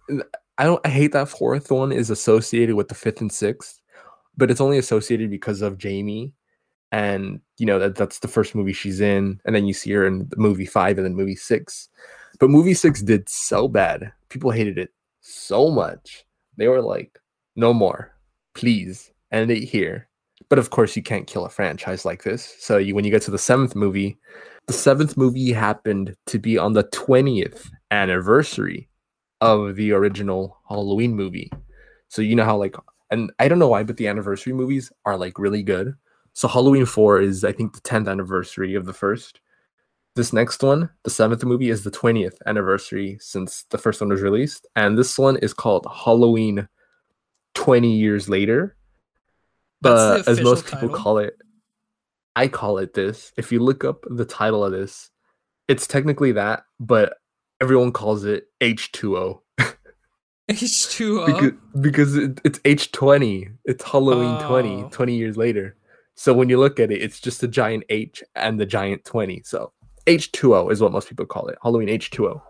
[0.57, 3.83] I don't I hate that fourth one is associated with the fifth and sixth,
[4.35, 6.33] but it's only associated because of Jamie,
[6.91, 10.07] and you know that that's the first movie she's in, and then you see her
[10.07, 11.91] in the movie five and then movie six.
[12.41, 16.25] But movie six did so bad, people hated it so much.
[16.57, 17.19] They were like,
[17.57, 18.15] "No more,
[18.55, 20.09] please." End it here.
[20.49, 22.55] But of course, you can't kill a franchise like this.
[22.61, 24.17] So you, when you get to the seventh movie,
[24.67, 28.89] the seventh movie happened to be on the 20th anniversary
[29.41, 31.51] of the original Halloween movie.
[32.09, 32.77] So you know how like
[33.11, 35.95] and I don't know why, but the anniversary movies are like really good.
[36.33, 39.41] So Halloween 4 is I think the 10th anniversary of the first.
[40.17, 44.23] This next one, the seventh movie, is the 20th anniversary since the first one was
[44.23, 44.67] released.
[44.77, 46.69] And this one is called Halloween
[47.55, 48.77] 20 years later.
[49.81, 50.97] But as most people title?
[50.97, 51.37] call it,
[52.37, 53.33] I call it this.
[53.37, 55.11] If you look up the title of this,
[55.69, 57.15] it's technically that, but
[57.61, 59.41] everyone calls it H2O
[60.51, 61.27] H2O.
[61.27, 63.53] because, because it, it's H20.
[63.65, 64.89] It's Halloween 20, Oh.
[64.93, 65.77] 20 years later.
[66.17, 69.43] So when you look at it, it's just a giant H and the giant 20.
[69.45, 69.73] So
[70.07, 71.59] H2O is what most people call it.
[71.63, 72.41] Halloween H2O.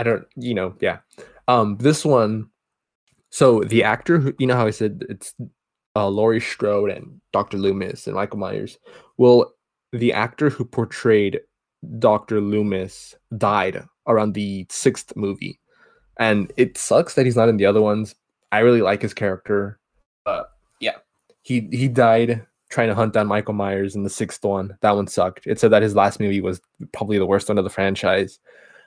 [0.00, 0.98] I don't, you know, yeah.
[1.48, 2.48] Um, this one,
[3.30, 5.34] so the actor who, you know how I said it's
[5.96, 7.58] uh, Laurie Strode and Dr.
[7.58, 8.78] Loomis and Michael Myers.
[9.16, 9.54] Well,
[9.92, 11.40] the actor who portrayed
[11.98, 12.40] Dr.
[12.40, 15.58] Loomis died around the sixth movie.
[16.18, 18.14] And it sucks that he's not in the other ones.
[18.52, 19.78] I really like his character.
[20.24, 20.50] But
[20.80, 20.96] yeah,
[21.42, 24.76] he he died trying to hunt down Michael Myers in the sixth one.
[24.80, 25.46] That one sucked.
[25.46, 26.60] It said that his last movie was
[26.92, 28.40] probably the worst one of the franchise.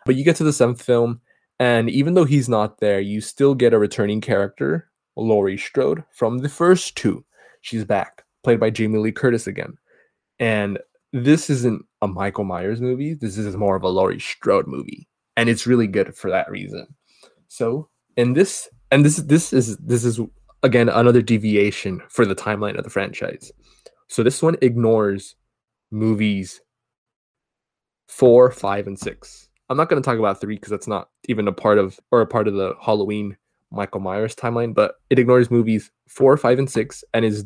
[0.06, 1.22] But you get to the seventh film,
[1.60, 6.40] and even though he's not there, you still get a returning character, Laurie Strode, from
[6.40, 7.24] the first two.
[7.62, 9.78] She's back, played by Jamie Lee Curtis again.
[10.40, 10.80] And
[11.14, 13.14] this isn't a Michael Myers movie.
[13.14, 15.08] This is more of a Laurie Strode movie.
[15.38, 16.88] And it's really good for that reason.
[17.48, 20.20] So, in this, and this this is this is
[20.64, 23.52] again another deviation for the timeline of the franchise.
[24.08, 25.36] So this one ignores
[25.92, 26.62] movies
[28.08, 29.50] four, five, and six.
[29.70, 32.22] I'm not going to talk about three because that's not even a part of or
[32.22, 33.36] a part of the Halloween
[33.72, 34.74] Michael Myers timeline.
[34.74, 37.46] But it ignores movies four, five, and six, and is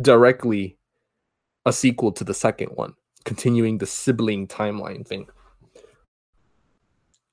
[0.00, 0.78] directly
[1.64, 5.26] a sequel to the second one, continuing the sibling timeline thing.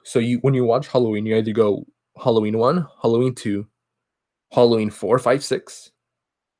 [0.04, 1.86] So you when you watch Halloween, you either go
[2.22, 3.68] Halloween one, Halloween two,
[4.52, 5.92] Halloween four, five, six,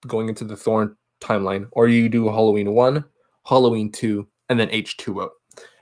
[0.08, 3.06] going into the Thorn timeline, or you do Halloween one,
[3.46, 5.30] Halloween two, and then H two O.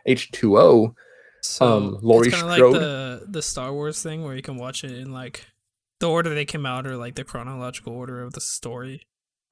[0.06, 0.95] H two O.
[1.41, 2.71] So Um, Laurie it's kind of Strode.
[2.73, 5.45] like the the Star Wars thing where you can watch it in like
[5.99, 9.01] the order they came out or like the chronological order of the story.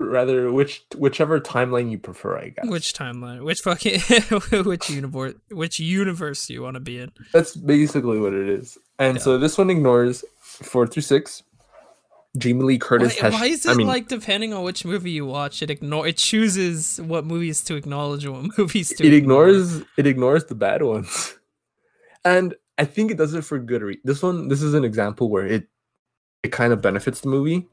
[0.02, 2.68] Rather, which whichever timeline you prefer, I guess.
[2.70, 3.44] Which timeline?
[3.44, 4.00] Which fucking
[4.64, 5.34] which universe?
[5.52, 7.12] Which universe do you want to be in?
[7.34, 8.78] That's basically what it is.
[8.98, 9.24] And Yeah.
[9.24, 11.44] so this one ignores four through six.
[12.40, 13.34] Jamie Lee Curtis Why, has.
[13.34, 16.18] why is it I mean, like depending on which movie you watch, it ignore it
[16.18, 19.48] chooses what movies to acknowledge and what movies to it ignore.
[19.50, 21.36] ignores it ignores the bad ones,
[22.26, 24.02] and I think it does it for good reason.
[24.06, 25.68] This one, this is an example where it
[26.44, 27.68] it kind of benefits the movie,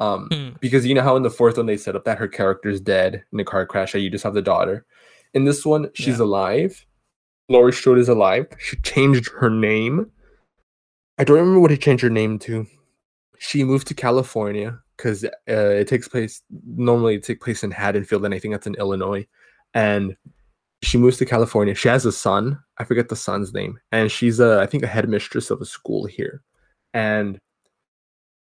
[0.00, 0.48] um, Hmm.
[0.60, 3.24] because you know how in the fourth one they set up that her character's dead
[3.32, 4.84] in a car crash, that you just have the daughter.
[5.32, 6.24] In this one, she's Yeah.
[6.26, 6.84] alive.
[7.48, 8.46] Laurie Strode is alive.
[8.58, 10.10] She changed her name.
[11.18, 12.66] I don't remember what he changed her name to.
[13.46, 18.24] She moved to California because uh, it takes place normally it takes place in Haddonfield,
[18.24, 19.26] and I think that's in Illinois.
[19.74, 20.16] And
[20.82, 21.74] she moves to California.
[21.74, 22.58] She has a son.
[22.78, 26.06] I forget the son's name, and she's a I think a headmistress of a school
[26.06, 26.42] here.
[26.94, 27.38] And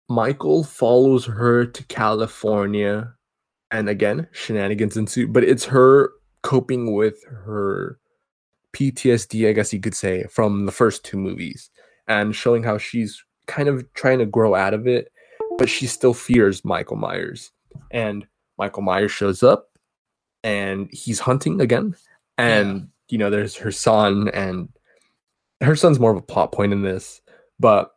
[0.09, 3.15] Michael follows her to California,
[3.71, 5.27] and again shenanigans ensue.
[5.27, 6.11] But it's her
[6.43, 7.97] coping with her
[8.73, 11.71] PTSD, I guess you could say, from the first two movies,
[12.07, 15.11] and showing how she's kind of trying to grow out of it,
[15.57, 17.51] but she still fears Michael Myers.
[17.91, 18.25] And
[18.57, 19.69] Michael Myers shows up,
[20.43, 21.95] and he's hunting again.
[22.37, 24.69] And you know, there's her son, and
[25.61, 27.21] her son's more of a plot point in this,
[27.59, 27.91] but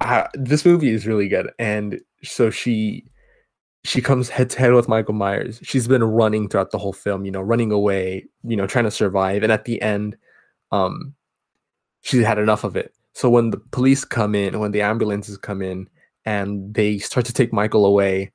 [0.00, 1.50] uh, this movie is really good.
[1.58, 3.04] And so she
[3.84, 5.58] she comes head to head with Michael Myers.
[5.62, 8.90] She's been running throughout the whole film, you know, running away, you know, trying to
[8.90, 9.42] survive.
[9.42, 10.16] And at the end,
[10.70, 11.14] um,
[12.02, 12.94] she had enough of it.
[13.12, 15.88] So when the police come in, when the ambulances come in,
[16.24, 18.32] and they start to take Michael away,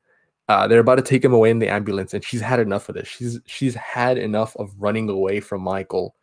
[0.47, 2.95] uh, they're about to take him away in the ambulance, and she's had enough of
[2.95, 3.07] this.
[3.07, 6.15] She's she's had enough of running away from Michael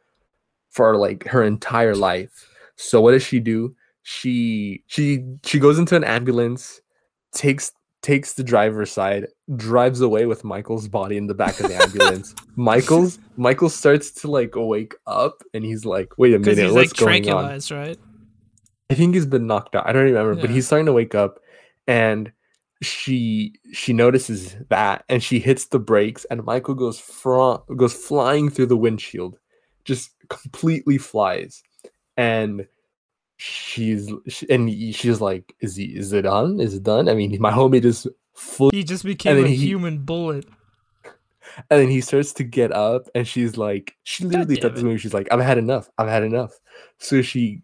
[0.70, 2.48] for like her entire life.
[2.76, 3.74] So what does she do?
[4.02, 6.80] She she she goes into an ambulance,
[7.32, 11.76] takes takes the driver's side, drives away with Michael's body in the back of the
[11.76, 12.34] ambulance.
[12.56, 16.92] Michael's Michael starts to like wake up and he's like, wait a minute, he's what's
[16.92, 17.44] like going on?
[17.44, 17.98] tranquilized, right?
[18.90, 19.86] I think he's been knocked out.
[19.86, 21.38] I don't remember, but he's starting to wake up
[21.86, 22.30] and
[22.82, 28.50] she she notices that and she hits the brakes and Michael goes front goes flying
[28.50, 29.38] through the windshield.
[29.84, 31.62] Just completely flies.
[32.16, 32.66] And
[33.36, 36.60] she's she, and he- she's like, Is he is it done?
[36.60, 37.08] Is it done?
[37.08, 40.44] I mean my homie just flew He just became a he- human bullet.
[41.70, 44.96] and then he starts to get up and she's like she literally thought this movie
[44.96, 46.52] she's like i've had enough i've had enough
[46.98, 47.60] so she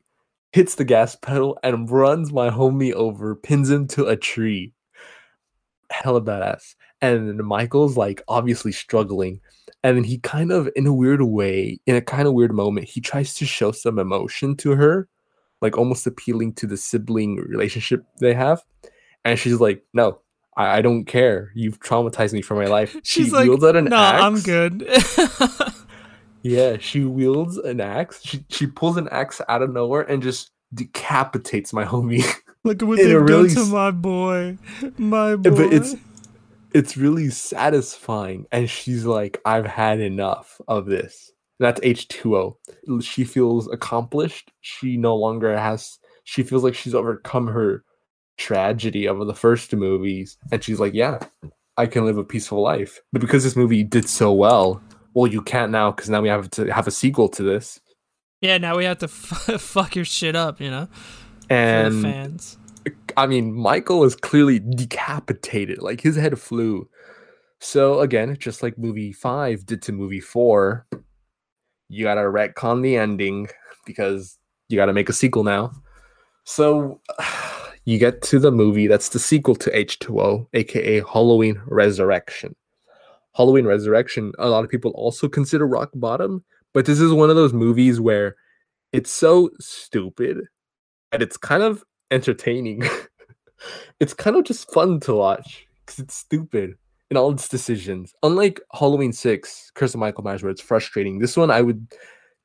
[0.53, 4.73] hits the gas pedal and runs my homie over pins him to a tree
[5.91, 9.41] hella badass and michael's like obviously struggling
[9.83, 12.89] and then he kind of in a weird way in a kind of weird moment
[12.89, 15.09] he tries to show some emotion to her
[15.61, 18.63] like almost appealing to the sibling relationship they have
[19.25, 20.21] and she's like no
[20.59, 21.53] I, I don't care.
[21.55, 22.97] You've traumatized me for my life.
[23.05, 24.23] She's she like, wields out an no, axe.
[24.23, 24.83] I'm good.
[26.49, 28.21] Yeah, she wields an axe.
[28.25, 32.25] She she pulls an axe out of nowhere and just decapitates my homie.
[32.65, 34.59] Look at what In they've really to my boy,
[34.97, 35.51] my boy.
[35.51, 35.95] but it's
[36.75, 38.47] it's really satisfying.
[38.53, 41.33] And she's like, I've had enough of this.
[41.61, 42.57] That's H2O.
[43.03, 44.53] She feels accomplished.
[44.61, 47.85] She no longer has she feels like she's overcome her
[48.37, 50.37] tragedy of the first two movies.
[50.53, 51.19] And she's like, Yeah,
[51.77, 53.01] I can live a peaceful life.
[53.13, 54.83] But because this movie did so well,
[55.19, 57.81] well, you can't now because now we have to have a sequel to this.
[58.41, 58.57] yeah.
[58.57, 60.87] Now we have to f- fuck your shit up, you know,
[61.51, 62.57] And fans.
[63.17, 65.83] I mean, Michael is clearly decapitated.
[65.83, 66.89] Like his head flew.
[67.61, 70.87] So again, just like movie five did to movie four,
[71.89, 73.49] you gotta retcon the ending
[73.87, 75.73] because you gotta make a sequel now.
[76.45, 77.01] So
[77.85, 82.55] you get to the movie that's the sequel to H2O, aka Halloween Resurrection.
[83.35, 87.37] Halloween Resurrection, a lot of people also consider rock bottom, but this is one of
[87.37, 88.37] those movies where
[88.93, 90.47] it's so stupid
[91.13, 92.83] and it's kind of entertaining.
[94.01, 96.75] it's kind of just fun to watch because it's stupid
[97.11, 98.13] in all its decisions.
[98.23, 101.87] Unlike Halloween 6, Curse of Michael Myers, where it's frustrating, this one I would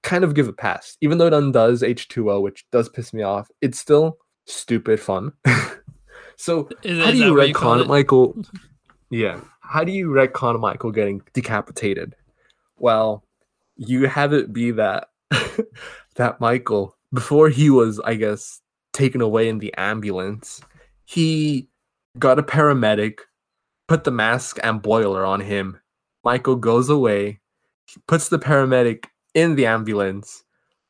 [0.04, 0.98] kind of give a pass.
[1.02, 5.32] Even though it undoes H2O, which does piss me off, it's still stupid fun.
[6.38, 7.88] so Is, how is do that you retcon it?
[7.88, 8.36] Michael?
[9.10, 9.40] Yeah.
[9.64, 12.16] How do you retcon Michael getting decapitated?
[12.78, 13.24] Well,
[13.76, 15.10] you have it be that
[16.16, 20.62] that Michael, before he was, I guess, taken away in the ambulance,
[21.06, 21.68] he
[22.20, 23.20] got a paramedic,
[23.88, 25.80] put the mask and boiler on him.
[26.24, 27.40] Michael goes away,
[28.08, 30.44] puts the paramedic in the ambulance.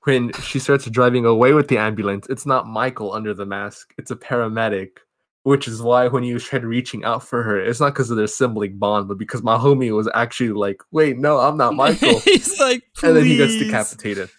[0.04, 4.12] When she starts driving away with the ambulance, it's not Michael under the mask, it's
[4.12, 4.98] a paramedic.
[5.44, 8.28] Which is why when you tried reaching out for her, it's not because of their
[8.28, 12.58] sibling bond, but because my homie was actually like, "Wait, no, I'm not Michael," He's
[12.60, 14.30] like, and then he gets decapitated.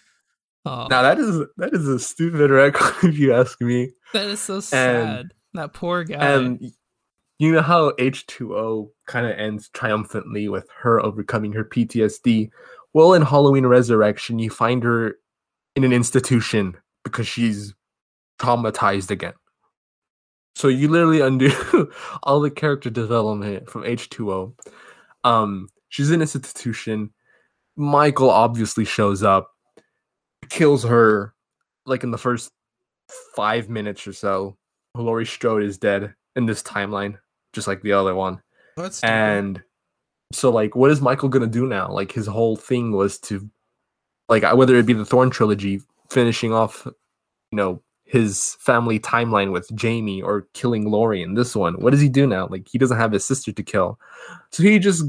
[0.65, 3.91] Oh, Now that is that is a stupid retcon if you ask me.
[4.13, 5.31] that is so sad.
[5.53, 6.15] That poor guy.
[6.15, 6.59] And
[7.37, 12.49] you know how H2O kind of ends triumphantly with her overcoming her PTSD.
[12.93, 15.17] Well, in Halloween Resurrection, you find her
[15.75, 17.75] in an institution because she's
[18.39, 19.33] traumatized again.
[20.55, 21.91] So you literally undo
[22.23, 24.53] all the character development from H2O.
[25.23, 27.11] Um, she's in this institution.
[27.75, 29.51] Michael obviously shows up,
[30.49, 31.33] kills her
[31.85, 32.51] like in the first
[33.35, 34.57] five minutes or so.
[34.95, 37.17] Laurie Strode is dead in this timeline,
[37.53, 38.41] just like the other one.
[38.77, 39.13] That's stupid.
[39.13, 39.63] And
[40.31, 41.91] so, like, what is Michael gonna do now?
[41.91, 43.49] Like, his whole thing was to,
[44.29, 46.93] like, whether it be the Thorn trilogy, finishing off, you
[47.57, 51.73] know, his family timeline with Jamie or killing Laurie in this one.
[51.75, 52.47] What does he do now?
[52.47, 53.99] Like, he doesn't have his sister to kill,
[54.51, 55.05] so he just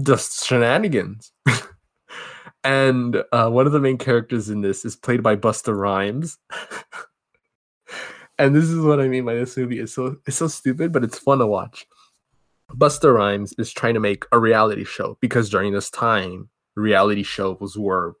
[0.00, 1.32] does shenanigans.
[2.64, 6.38] and uh, one of the main characters in this is played by Busta Rhymes.
[8.38, 9.80] and this is what I mean by this movie.
[9.80, 11.86] It's so it's so stupid, but it's fun to watch.
[12.72, 17.76] Busta Rhymes is trying to make a reality show because during this time, reality shows
[17.78, 18.14] were,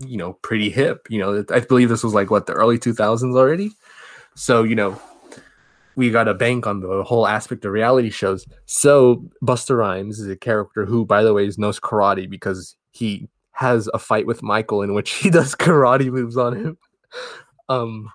[0.00, 1.06] you know, pretty hip.
[1.10, 3.72] You know, I believe this was like what the early 2000s already.
[4.34, 5.00] So, you know,
[5.96, 8.46] we got a bank on the whole aspect of reality shows.
[8.66, 13.88] So, Busta Rhymes is a character who, by the way, knows karate because he has
[13.92, 16.78] a fight with Michael in which he does karate moves on him.
[17.68, 18.10] Um,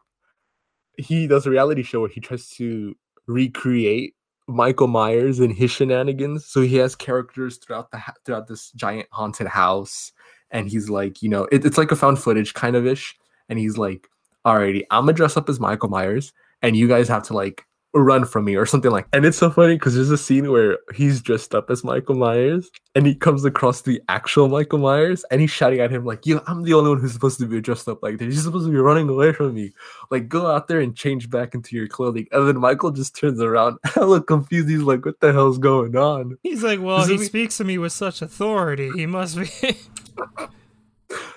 [0.97, 2.95] he does a reality show where he tries to
[3.27, 4.15] recreate
[4.47, 6.45] Michael Myers and his shenanigans.
[6.45, 10.11] So he has characters throughout the throughout this giant haunted house,
[10.51, 13.15] and he's like, you know, it, it's like a found footage kind of ish.
[13.49, 14.07] And he's like,
[14.45, 18.25] "Alrighty, I'm gonna dress up as Michael Myers, and you guys have to like run
[18.25, 19.17] from me or something like." that.
[19.17, 22.71] And it's so funny because there's a scene where he's dressed up as Michael Myers,
[22.95, 26.41] and he comes across the actual Michael Myers, and he's shouting at him like, "Yo,
[26.47, 28.33] I'm the only one who's supposed to be dressed up like this.
[28.33, 29.73] You're supposed to be running away from me."
[30.11, 33.41] like go out there and change back into your clothing and then michael just turns
[33.41, 37.13] around hella confused he's like what the hell's going on He's like, well, This he
[37.15, 38.91] movie- speaks to me with such authority.
[38.95, 39.49] He must be.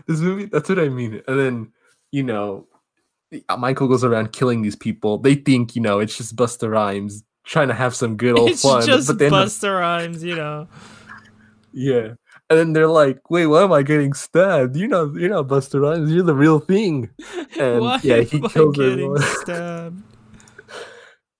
[0.06, 1.72] This movie that's what i mean and then
[2.12, 2.66] you know
[3.58, 7.68] michael goes around killing these people they think you know it's just busta rhymes trying
[7.68, 10.66] to have some good old it's fun just but then Busta Rhymes, you know.
[11.72, 12.14] yeah
[12.50, 15.80] and then they're like wait why am i getting stabbed you're not you're not busta
[15.80, 17.10] rhymes you're the real thing
[17.58, 19.22] And, Why yeah, am he I getting everyone.
[19.42, 20.02] stabbed?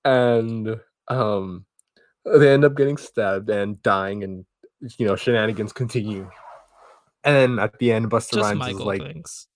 [0.05, 1.65] and um
[2.25, 4.45] they end up getting stabbed and dying and
[4.99, 6.29] you know shenanigans continue
[7.29, 9.47] and then at the end busta Just rhymes Michael is like things.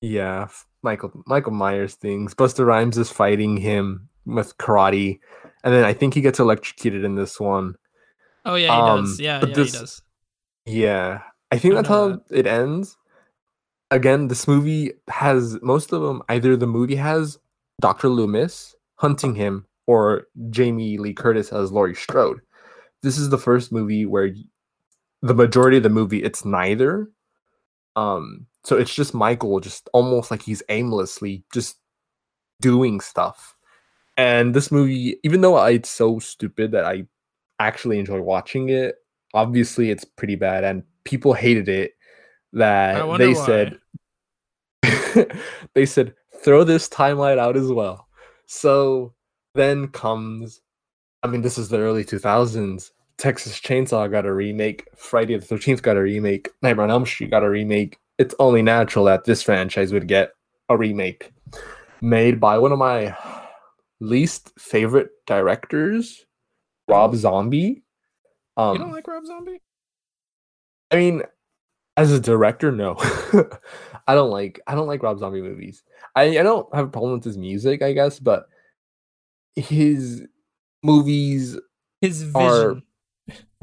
[0.00, 0.48] yeah
[0.82, 5.18] michael michael myers things busta rhymes is fighting him with karate
[5.62, 7.74] and then i think he gets electrocuted in this one
[8.46, 9.20] Oh yeah, he um, does.
[9.20, 10.02] Yeah, yeah, this- he does.
[10.66, 12.96] yeah i think I that's how it ends
[13.90, 17.38] again this movie has most of them either the movie has
[17.80, 22.40] dr loomis hunting him or jamie lee curtis as laurie strode
[23.02, 24.30] this is the first movie where
[25.24, 27.10] the majority of the movie it's neither.
[27.96, 31.78] Um so it's just michael just almost like he's aimlessly just
[32.60, 33.56] doing stuff.
[34.16, 37.04] And this movie even though it's so stupid that i
[37.58, 38.96] actually enjoy watching it
[39.32, 41.92] obviously it's pretty bad and people hated it
[42.52, 43.46] that they why.
[43.46, 43.78] said
[45.74, 48.08] they said throw this timeline out as well.
[48.46, 49.14] So
[49.54, 50.60] then comes
[51.22, 55.82] i mean this is the early 2000s texas chainsaw got a remake friday the 13th
[55.82, 59.42] got a remake nightmare on elm street got a remake it's only natural that this
[59.42, 60.32] franchise would get
[60.68, 61.32] a remake
[62.00, 63.16] made by one of my
[64.00, 66.26] least favorite directors
[66.88, 67.82] rob zombie
[68.56, 69.60] um you don't like Rob Zombie?
[70.92, 71.22] I mean,
[71.96, 72.94] as a director, no.
[74.06, 75.82] I don't like I don't like Rob Zombie movies.
[76.14, 78.46] I, I don't have a problem with his music, I guess, but
[79.56, 80.22] his
[80.84, 81.58] movies
[82.00, 82.82] His are- vision.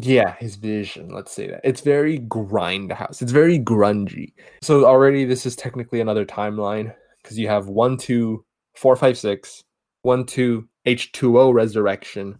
[0.04, 1.10] Yeah, his vision.
[1.14, 3.22] Let's say that it's very grindhouse.
[3.22, 4.34] It's very grungy.
[4.62, 8.44] So already this is technically another timeline because you have one, two,
[8.76, 9.64] four, five, six,
[10.02, 12.40] one, two, H two O resurrection.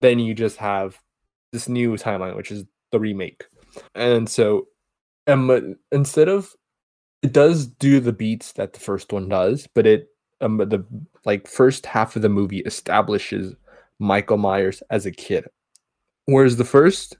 [0.00, 0.98] Then you just have
[1.52, 3.44] this new timeline, which is the remake.
[3.94, 4.68] And so,
[5.26, 6.54] um, instead of
[7.22, 10.08] it does do the beats that the first one does, but it
[10.40, 10.84] um the
[11.24, 13.54] like first half of the movie establishes
[13.98, 15.46] Michael Myers as a kid.
[16.28, 17.16] Whereas the first,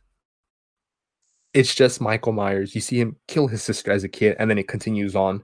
[1.55, 2.75] it's just Michael Myers.
[2.75, 5.43] You see him kill his sister as a kid, and then it continues on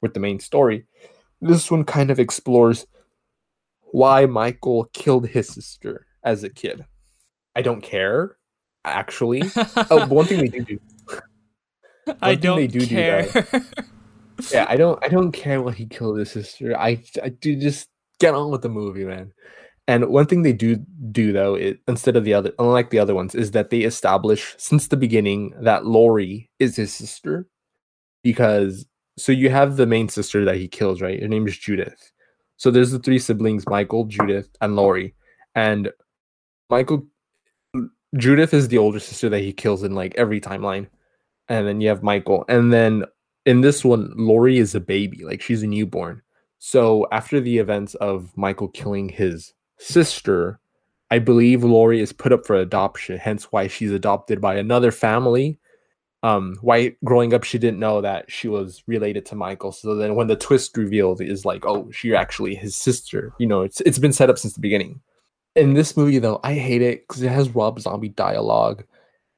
[0.00, 0.86] with the main story.
[1.42, 2.86] This one kind of explores
[3.90, 6.86] why Michael killed his sister as a kid.
[7.54, 8.38] I don't care,
[8.86, 9.42] actually.
[9.90, 10.80] oh, one thing they do do.
[12.22, 13.28] I don't they do do, care.
[14.50, 14.98] Yeah, I don't.
[15.04, 16.74] I don't care why he killed his sister.
[16.78, 19.34] I, I do just get on with the movie, man.
[19.88, 20.76] And one thing they do
[21.10, 24.54] do though, it, instead of the other, unlike the other ones, is that they establish
[24.58, 27.48] since the beginning that Laurie is his sister,
[28.22, 28.86] because
[29.18, 31.20] so you have the main sister that he kills, right?
[31.20, 32.12] Her name is Judith.
[32.56, 35.14] So there's the three siblings: Michael, Judith, and Laurie.
[35.54, 35.90] And
[36.70, 37.06] Michael,
[38.16, 40.86] Judith is the older sister that he kills in like every timeline,
[41.48, 43.04] and then you have Michael, and then
[43.44, 46.22] in this one, Laurie is a baby, like she's a newborn.
[46.60, 49.52] So after the events of Michael killing his
[49.82, 50.60] sister,
[51.10, 55.58] I believe Laurie is put up for adoption, hence why she's adopted by another family.
[56.22, 59.72] Um, why growing up she didn't know that she was related to Michael.
[59.72, 63.34] So then when the twist revealed is like, oh, she's actually his sister.
[63.38, 65.00] You know, it's it's been set up since the beginning.
[65.56, 68.84] In this movie though, I hate it because it has Rob Zombie dialogue,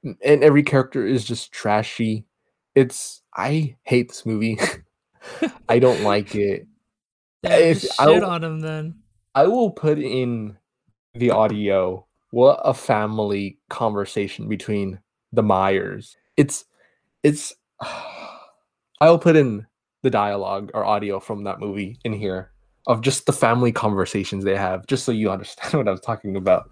[0.05, 2.27] and every character is just trashy.
[2.75, 4.59] It's I hate this movie.
[5.69, 6.67] I don't like it.
[7.43, 9.04] Yeah, If shit on him then.
[9.35, 10.57] I will put in
[11.15, 12.07] the audio.
[12.31, 15.01] What a family conversation between
[15.33, 16.17] the Myers.
[16.37, 16.65] It's
[17.23, 17.53] it's
[19.01, 19.67] I'll put in
[20.03, 22.53] the dialogue or audio from that movie in here
[22.87, 26.37] of just the family conversations they have, just so you understand what I was talking
[26.37, 26.71] about.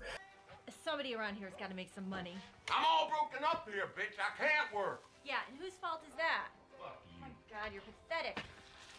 [0.85, 2.35] Somebody around here's got to make some money.
[2.71, 4.15] I'm all broken up here, bitch.
[4.21, 5.03] I can't work.
[5.25, 6.49] Yeah, and whose fault is that?
[6.79, 7.21] Fuck Oh you.
[7.23, 8.39] my God, you're pathetic.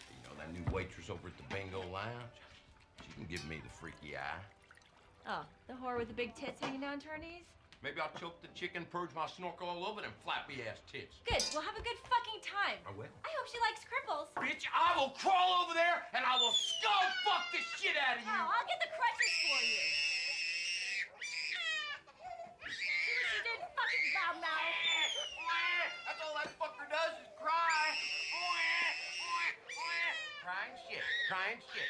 [0.10, 2.43] You know that new waitress over at the bingo lounge?
[3.14, 4.42] Can give me the freaky eye.
[5.30, 7.46] Oh, the whore with the big tits hanging down to her knees?
[7.86, 11.20] Maybe I'll choke the chicken, purge my snorkel all over them flappy ass tits.
[11.28, 12.80] Good, we'll have a good fucking time.
[12.88, 13.12] I will.
[13.22, 14.32] I hope she likes cripples.
[14.40, 18.24] Bitch, I will crawl over there and I will skull fuck the shit out of
[18.24, 18.32] you.
[18.34, 19.84] Oh, I'll get the crutches for you.
[22.72, 25.12] See what you did, fucking loudmouth.
[26.08, 27.84] That's all that fucker does is cry.
[30.44, 31.88] Crying shit, crying shit.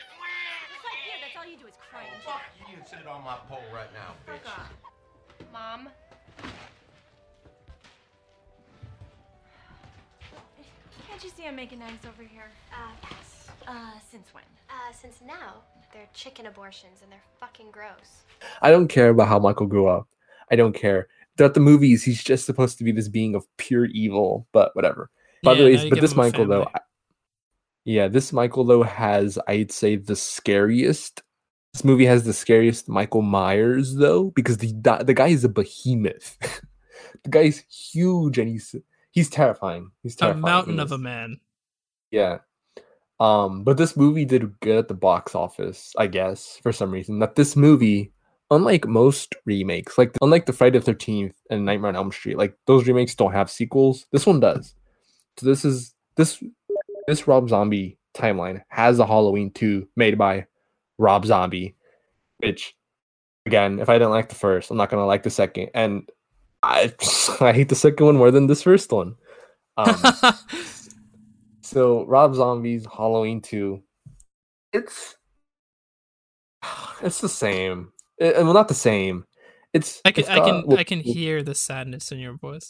[0.70, 3.08] Just like you, that's all you do is cry and Fuck you and sit it
[3.08, 4.43] on my pole right now, bitch.
[4.45, 4.72] Fuck off.
[5.51, 5.89] Mom?
[11.08, 12.51] Can't you see I'm making eggs over here?
[12.72, 13.47] Uh, yes.
[13.68, 14.43] Uh, since when?
[14.70, 18.22] Uh, since now, they're chicken abortions and they're fucking gross.
[18.62, 20.08] I don't care about how Michael grew up.
[20.51, 21.08] I don't care.
[21.38, 25.10] Throughout the movies, he's just supposed to be this being of pure evil, but whatever.
[25.41, 26.68] By the way, but this him a Michael though.
[26.74, 26.80] I-
[27.86, 31.21] yeah, this Michael though has I'd say the scariest.
[31.73, 35.49] This movie has the scariest Michael Myers though because the the, the guy is a
[35.49, 36.38] behemoth.
[37.23, 38.75] the guy's huge and he's
[39.11, 39.91] he's terrifying.
[40.03, 40.38] He's A terrifying.
[40.39, 41.39] in mountain of a man.
[42.11, 42.39] Yeah.
[43.19, 47.19] Um, but this movie did good at the box office, I guess, for some reason.
[47.19, 48.11] That this movie,
[48.51, 52.55] unlike most remakes, like unlike the Friday the Thirteenth and Nightmare on Elm Street, like
[52.67, 54.05] those remakes don't have sequels.
[54.11, 54.75] This one does.
[55.38, 56.43] So this is this
[57.08, 60.45] this Rob Zombie timeline has a Halloween 2 made by
[60.97, 61.76] Rob Zombie,
[62.38, 62.76] which
[63.45, 65.70] again, if I didn't like the first, I'm not gonna like the second.
[65.74, 66.10] And
[66.62, 66.93] I
[67.41, 69.16] I hate the second one more than this first one.
[69.78, 69.95] Um,
[71.62, 73.82] so Rob Zombie's Halloween 2,
[74.72, 75.16] it's
[77.01, 77.91] it's the same.
[78.20, 79.26] Eh, well, not the same.
[79.74, 82.70] It's I can I can well, I can hear the sadness in your voice.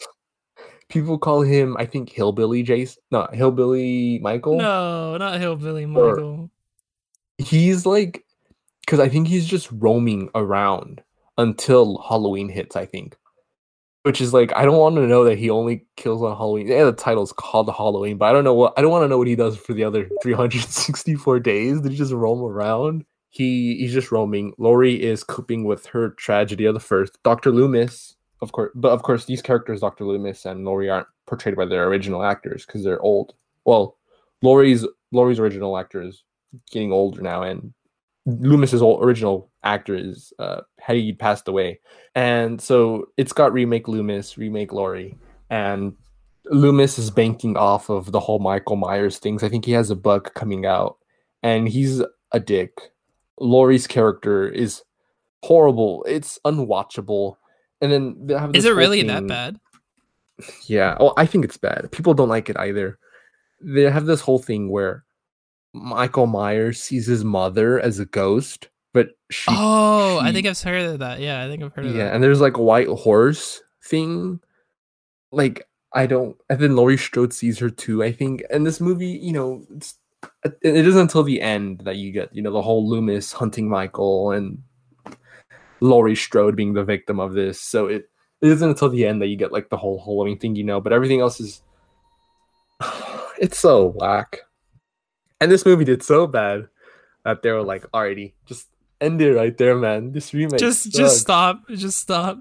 [0.89, 3.01] People call him I think Hillbilly Jason.
[3.11, 4.57] No, Hillbilly Michael.
[4.57, 6.49] No, not hillbilly Or- Michael.
[7.37, 8.23] He's like
[8.81, 11.01] because I think he's just roaming around
[11.37, 12.75] until Halloween hits.
[12.75, 13.15] I think,
[14.03, 16.67] which is like I don't want to know that he only kills on Halloween.
[16.67, 19.17] Yeah, the title's called Halloween, but I don't know what I don't want to know
[19.17, 21.81] what he does for the other 364 days.
[21.81, 23.03] Did he just roam around?
[23.29, 24.53] He he's just roaming.
[24.59, 27.17] Laurie is coping with her tragedy of the first.
[27.23, 27.51] Dr.
[27.51, 30.05] Loomis, of course, but of course these characters, Dr.
[30.05, 33.33] Loomis and Laurie, aren't portrayed by their original actors because they're old.
[33.65, 33.97] Well,
[34.41, 36.23] Laurie's Laurie's original actor is
[36.71, 37.73] getting older now, and
[38.25, 41.79] Loomis's original actor is uh, he passed away,
[42.13, 45.17] and so it's got remake Loomis, remake Laurie,
[45.49, 45.95] and
[46.49, 49.43] Loomis is banking off of the whole Michael Myers things.
[49.43, 50.97] I think he has a book coming out,
[51.41, 52.91] and he's a dick.
[53.39, 54.83] Laurie's character is
[55.43, 56.03] horrible.
[56.07, 57.37] It's unwatchable.
[57.83, 59.59] And then they have Is it really that bad?
[60.65, 60.97] Yeah.
[60.99, 61.91] Oh, I think it's bad.
[61.91, 62.97] People don't like it either.
[63.61, 65.03] They have this whole thing where
[65.73, 70.81] Michael Myers sees his mother as a ghost, but she Oh, I think I've heard
[70.81, 71.19] of that.
[71.19, 72.03] Yeah, I think I've heard of yeah, that.
[72.05, 74.39] Yeah, and there's like a white horse thing.
[75.31, 78.01] Like I don't, and then Laurie Strode sees her too.
[78.01, 79.65] I think, and this movie, you know,
[80.43, 84.31] it isn't until the end that you get, you know, the whole Loomis hunting Michael
[84.31, 84.63] and
[85.83, 87.59] Laurie Strode being the victim of this.
[87.61, 88.09] So it
[88.41, 90.81] it isn't until the end that you get like the whole Halloween thing, you know.
[90.81, 91.61] But everything else is,
[93.39, 94.39] it's so whack.
[95.39, 96.67] And this movie did so bad
[97.25, 98.67] that they were like, "Alrighty, just
[99.01, 100.11] end it right there, man.
[100.13, 101.61] This remake Just sucks." just stop.
[101.69, 102.39] Just stop.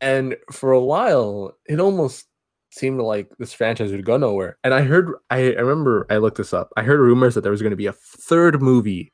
[0.00, 2.26] and for a while it almost
[2.70, 6.36] seemed like this franchise would go nowhere and i heard i, I remember i looked
[6.36, 9.10] this up i heard rumors that there was going to be a third movie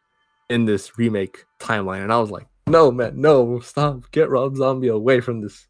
[0.51, 4.11] in this remake timeline and i was like no man no stop.
[4.11, 5.67] Get rob zombie away from this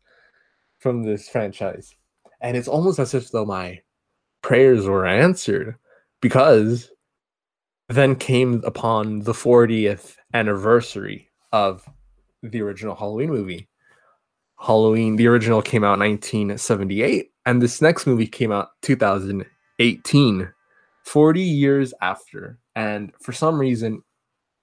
[0.78, 1.94] from this franchise.
[2.40, 3.80] And it's almost as if though my
[4.42, 5.76] prayers were answered
[6.20, 6.90] because
[7.88, 11.88] then came upon the 40th anniversary of
[12.42, 13.68] the original halloween movie.
[14.58, 20.52] Halloween, the original came out 1978, and this next movie came out 2018,
[21.04, 22.58] 40 years after.
[22.76, 24.02] And for some reason,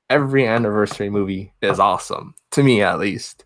[0.09, 3.45] every anniversary movie is awesome, to me at least.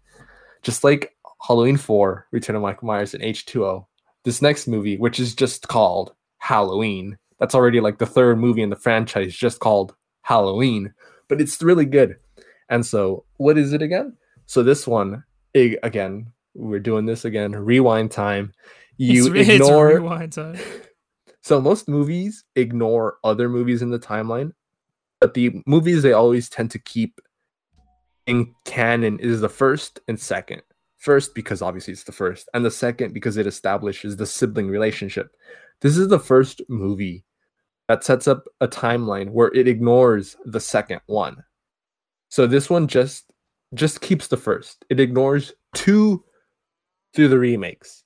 [0.61, 3.85] Just like Halloween 4, Return of Michael Myers, and H2O,
[4.23, 8.69] this next movie, which is just called Halloween, that's already like the third movie in
[8.69, 10.93] the franchise just called Halloween,
[11.27, 12.17] but it's really good.
[12.69, 14.15] And so, what is it again?
[14.45, 17.51] So, this one, again, we're doing this again.
[17.51, 18.53] Rewind time.
[18.97, 19.87] You it's, re- it's ignore.
[19.87, 20.57] rewind time.
[21.41, 24.53] so most movies ignore other movies in the timeline,
[25.23, 27.21] but the movies they always tend to keep
[28.27, 30.61] in canon is the first and second.
[30.97, 35.33] First because obviously it's the first, and the second because it establishes the sibling relationship.
[35.79, 37.23] This is the first movie
[37.87, 41.41] that sets up a timeline where it ignores the second one.
[42.27, 43.31] So this one just
[43.73, 44.83] just keeps the first.
[44.89, 46.25] It ignores two
[47.13, 48.03] through the remakes.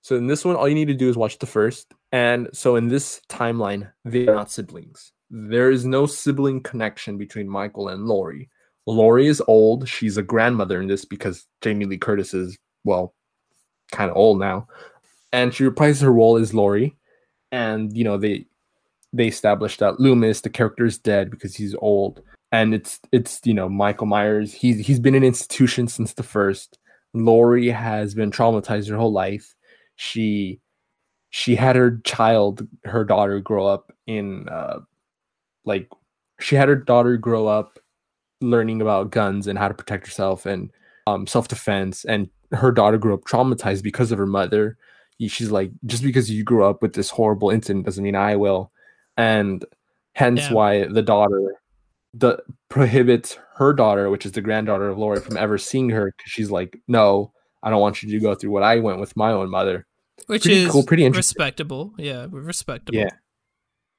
[0.00, 1.94] So in this one, all you need to do is watch the first.
[2.10, 5.12] And so in this timeline, they are not siblings.
[5.34, 8.50] There is no sibling connection between Michael and Laurie.
[8.86, 9.88] Laurie is old.
[9.88, 13.14] She's a grandmother in this because Jamie Lee Curtis is, well,
[13.92, 14.68] kind of old now.
[15.32, 16.94] And she reprises her role as Laurie.
[17.50, 18.46] And, you know, they
[19.12, 22.22] they established that Loomis, the character, is dead because he's old.
[22.50, 24.52] And it's it's you know Michael Myers.
[24.52, 26.78] He's he's been in institution since the first.
[27.14, 29.54] Laurie has been traumatized her whole life.
[29.96, 30.60] She
[31.30, 34.80] she had her child, her daughter, grow up in uh,
[35.64, 35.88] like
[36.40, 37.78] she had her daughter grow up
[38.40, 40.70] learning about guns and how to protect herself and
[41.06, 42.04] um, self defense.
[42.04, 44.76] And her daughter grew up traumatized because of her mother.
[45.20, 48.72] She's like, just because you grew up with this horrible incident doesn't mean I will,
[49.16, 49.64] and
[50.14, 50.52] hence Yeah.
[50.52, 51.54] why the daughter
[52.14, 56.30] the prohibits her daughter, which is the granddaughter of Laurie, from ever seeing her because
[56.30, 57.32] she's like, no,
[57.62, 59.86] I don't want you to go through what I went with my own mother.
[60.26, 61.94] Which pretty is cool, pretty respectable.
[61.96, 62.98] Yeah, respectable.
[62.98, 63.10] Yeah.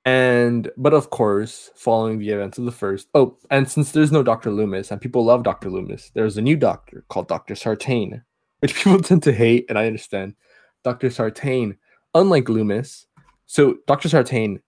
[0.06, 4.22] And but of course, following the events of the first, oh, and since there's no
[4.22, 4.51] Dr.
[4.51, 5.70] Loomis and people love Dr.
[5.70, 7.56] Loomis, there's a new doctor called Dr.
[7.56, 8.22] Sartain,
[8.60, 10.36] which people tend to hate, and I understand.
[10.84, 11.10] Dr.
[11.10, 11.78] Sartain,
[12.14, 13.08] unlike Loomis,
[13.45, 14.10] so Dr.
[14.10, 14.60] Sartain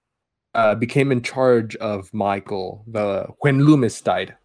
[0.54, 4.36] uh, became in charge of Michael the when Loomis died,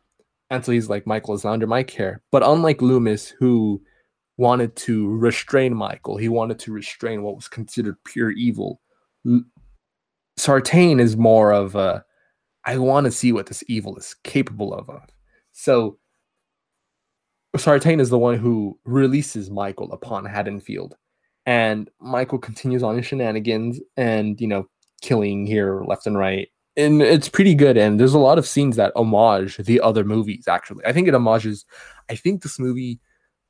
[0.51, 2.21] and so he's like, Michael is under my care.
[2.33, 3.81] But unlike Loomis, who
[4.37, 8.81] wanted to restrain Michael, he wanted to restrain what was considered pure evil.
[10.37, 12.05] Sartain is more of a
[12.65, 14.91] I want to see what this evil is capable of.
[15.53, 15.99] So
[17.57, 20.95] Sartain is the one who releases Michael upon Haddonfield.
[21.47, 24.69] And Michael continues on his shenanigans and, you know,
[25.01, 26.49] killing here left and right.
[26.77, 27.77] And it's pretty good.
[27.77, 30.85] And there's a lot of scenes that homage the other movies, actually.
[30.85, 31.65] I think it homages,
[32.09, 33.01] I think this movie,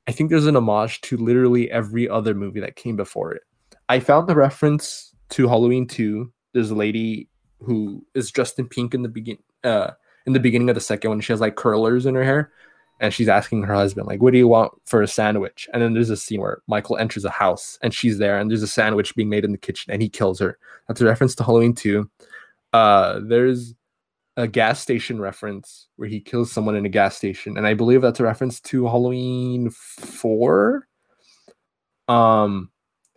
[0.07, 3.43] I think there's an homage to literally every other movie that came before it.
[3.89, 6.33] I found the reference to Halloween 2.
[6.53, 7.29] There's a lady
[7.61, 9.91] who is dressed in pink in the begin uh
[10.27, 11.21] in the beginning of the second one.
[11.21, 12.53] She has like curlers in her hair,
[13.01, 15.69] and she's asking her husband, like, what do you want for a sandwich?
[15.73, 18.63] And then there's a scene where Michael enters a house and she's there, and there's
[18.63, 20.59] a sandwich being made in the kitchen, and he kills her.
[20.89, 22.09] That's a reference to Halloween 2.
[22.73, 23.75] Uh there's
[24.37, 28.03] a gas station reference where he kills someone in a gas station, and I believe
[28.03, 30.87] that's a reference to Halloween four.
[32.09, 32.71] Um,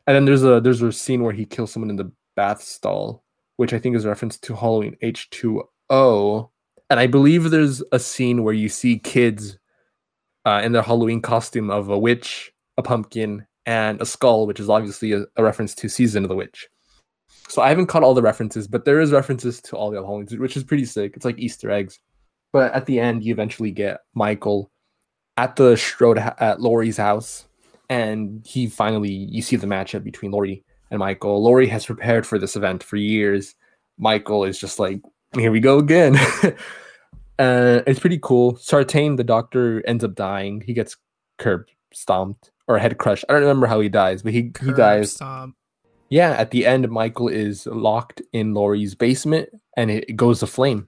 [0.06, 3.23] and then there's a there's a scene where he kills someone in the bath stall,
[3.64, 6.50] which I think is a reference to Halloween H two O.
[6.90, 9.58] And I believe there's a scene where you see kids
[10.44, 14.70] uh, in their Halloween costume of a witch, a pumpkin, and a skull, which is
[14.70, 16.68] obviously a, a reference to Season of the Witch.
[17.48, 20.06] So I haven't caught all the references, but there is references to all the other
[20.06, 21.14] Halloweens, which is pretty sick.
[21.16, 22.00] It's like Easter eggs.
[22.52, 24.70] But at the end, you eventually get Michael
[25.38, 27.46] at the Strode at Laurie's house,
[27.90, 31.44] and he finally you see the matchup between Laurie and Michael.
[31.44, 33.56] Laurie has prepared for this event for years.
[33.98, 35.02] Michael is just like,
[35.36, 36.16] here we go again.
[37.40, 38.56] uh, it's pretty cool.
[38.58, 40.62] Sartain, the doctor, ends up dying.
[40.62, 40.96] He gets
[41.40, 43.26] curb stomped or head crushed.
[43.28, 45.14] I don't remember how he dies, but he he dies.
[45.14, 45.56] stomp.
[46.10, 50.88] Yeah, at the end, Michael is locked in Laurie's basement, and it goes to flame.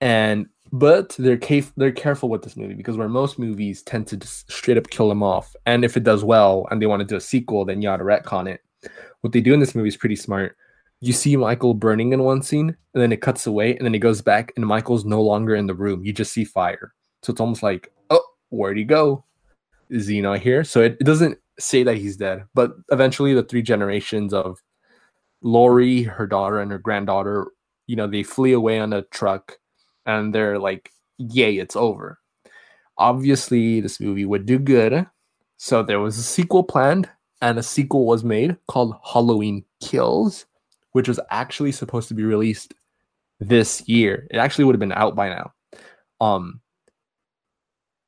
[0.00, 4.16] And but they're ca- they're careful with this movie because where most movies tend to
[4.16, 7.06] just straight up kill him off, and if it does well and they want to
[7.06, 8.63] do a sequel, then you ought to retcon it.
[9.20, 10.56] What they do in this movie is pretty smart.
[11.00, 13.98] You see Michael burning in one scene, and then it cuts away, and then it
[13.98, 16.04] goes back, and Michael's no longer in the room.
[16.04, 16.94] You just see fire.
[17.22, 19.24] So it's almost like, oh, where'd he go?
[19.90, 20.64] Is he not here?
[20.64, 24.62] So it, it doesn't say that he's dead, but eventually the three generations of
[25.42, 27.48] Laurie, her daughter, and her granddaughter,
[27.86, 29.58] you know, they flee away on a truck
[30.06, 32.18] and they're like, yay, it's over.
[32.96, 35.06] Obviously, this movie would do good.
[35.56, 37.08] So there was a sequel planned,
[37.42, 40.46] and a sequel was made called Halloween Kills,
[40.92, 42.74] which was actually supposed to be released
[43.40, 44.26] this year.
[44.30, 45.52] It actually would have been out by now.
[46.20, 46.60] Um,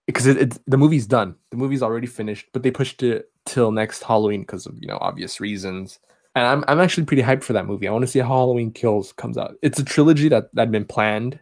[0.06, 1.34] because it, it the movie's done.
[1.50, 4.98] The movie's already finished, but they pushed it till next Halloween because of you know
[5.00, 5.98] obvious reasons.
[6.34, 7.88] And I'm I'm actually pretty hyped for that movie.
[7.88, 9.56] I want to see how Halloween Kills comes out.
[9.62, 11.38] It's a trilogy that that had been planned,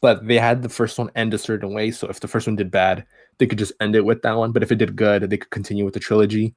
[0.00, 1.90] but they had the first one end a certain way.
[1.90, 3.04] So if the first one did bad,
[3.38, 4.52] they could just end it with that one.
[4.52, 6.54] But if it did good, they could continue with the trilogy.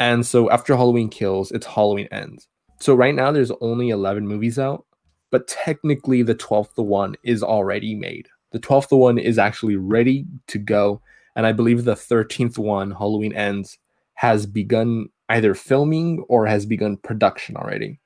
[0.00, 2.48] And so after Halloween Kills, it's Halloween Ends.
[2.80, 4.86] So right now there's only 11 movies out,
[5.30, 8.26] but technically the 12th one is already made.
[8.52, 11.02] The 12th one is actually ready to go.
[11.36, 13.78] And I believe the 13th one, Halloween Ends,
[14.14, 18.00] has begun either filming or has begun production already.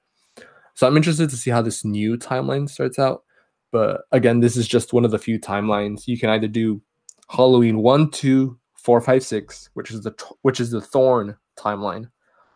[0.75, 3.23] So I'm interested to see how this new timeline starts out.
[3.71, 6.07] But again, this is just one of the few timelines.
[6.07, 6.83] You can either do
[7.29, 12.11] Halloween 1, 2, 4, 5, 6, which is the which is the Thorn timeline.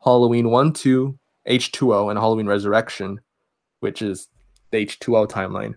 [0.04, 1.18] Halloween 1, 2,
[1.48, 3.20] H2O, and Halloween Resurrection,
[3.80, 4.28] which is
[4.70, 5.74] the H2O timeline.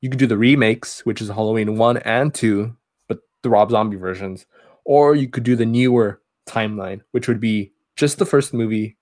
[0.00, 2.74] You could do the remakes, which is Halloween 1 and 2,
[3.08, 4.46] but the Rob Zombie versions.
[4.86, 8.96] Or you could do the newer timeline, which would be just the first movie,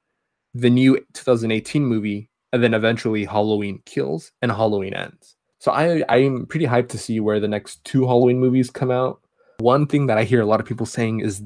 [0.52, 5.36] the new 2018 movie, and then eventually Halloween Kills and Halloween Ends.
[5.60, 9.20] So I I'm pretty hyped to see where the next two Halloween movies come out.
[9.58, 11.42] One thing that I hear a lot of people saying is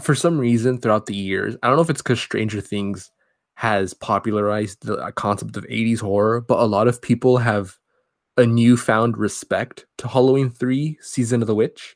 [0.00, 3.10] for some reason throughout the years, I don't know if it's because Stranger Things
[3.54, 7.78] has popularized the uh, concept of 80s horror, but a lot of people have
[8.36, 11.94] a newfound respect to Halloween 3 Season of the Witch.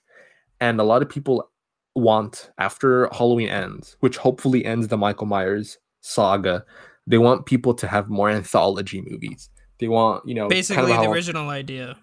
[0.60, 1.50] And a lot of people
[1.94, 6.64] want, after Halloween ends, which hopefully ends the Michael Myers saga,
[7.06, 9.50] they want people to have more anthology movies.
[9.80, 11.98] They want, you know, kind of Basically, the how- original idea.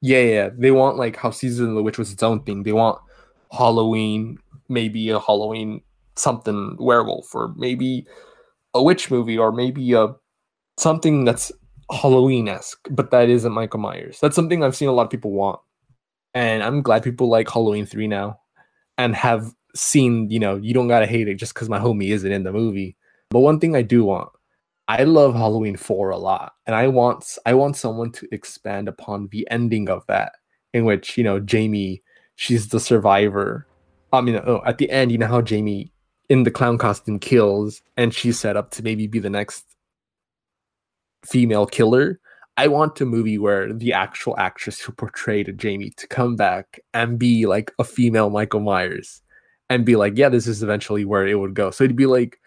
[0.00, 0.48] Yeah, yeah.
[0.56, 2.62] They want like how Season of the Witch was its own thing.
[2.62, 2.98] They want
[3.52, 4.38] Halloween,
[4.68, 5.82] maybe a Halloween
[6.16, 8.06] something werewolf, or maybe
[8.74, 10.14] a witch movie, or maybe a
[10.78, 11.52] something that's
[11.90, 14.18] Halloween esque, but that isn't Michael Myers.
[14.20, 15.60] That's something I've seen a lot of people want,
[16.34, 18.40] and I'm glad people like Halloween three now,
[18.96, 20.30] and have seen.
[20.30, 22.96] You know, you don't gotta hate it just because my homie isn't in the movie.
[23.30, 24.30] But one thing I do want,
[24.90, 29.28] I love Halloween 4 a lot, and I want I want someone to expand upon
[29.28, 30.32] the ending of that,
[30.74, 32.02] in which you know Jamie,
[32.34, 33.68] she's the survivor.
[34.12, 35.92] I mean, oh, at the end, you know how Jamie
[36.28, 39.64] in the clown costume kills, and she's set up to maybe be the next
[41.24, 42.18] female killer.
[42.56, 47.16] I want a movie where the actual actress who portrayed Jamie to come back and
[47.16, 49.22] be like a female Michael Myers,
[49.68, 51.70] and be like, yeah, this is eventually where it would go.
[51.70, 52.40] So it'd be like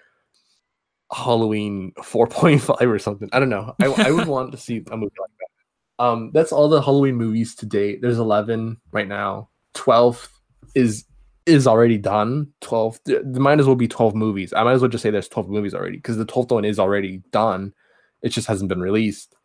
[1.13, 3.29] Halloween 4.5 or something.
[3.31, 3.75] I don't know.
[3.81, 6.03] I, I would want to see a movie like that.
[6.03, 8.01] Um, that's all the Halloween movies to date.
[8.01, 9.49] There's 11 right now.
[9.75, 10.29] 12th
[10.75, 11.05] is
[11.45, 12.47] is already done.
[12.61, 14.53] 12 there there might as well be 12 movies.
[14.53, 16.79] I might as well just say there's 12 movies already because the 12th one is
[16.79, 17.73] already done.
[18.21, 19.35] It just hasn't been released.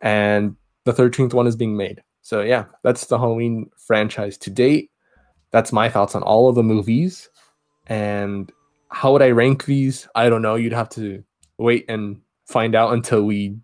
[0.00, 2.02] And the 13th one is being made.
[2.22, 4.90] So yeah, that's the Halloween franchise to date.
[5.52, 7.28] That's my thoughts on all of the movies.
[7.86, 8.50] And
[8.94, 10.08] how would I rank these?
[10.14, 10.54] I don't know.
[10.54, 11.22] You'd have to
[11.58, 13.56] wait and find out until we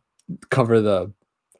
[0.51, 1.13] cover the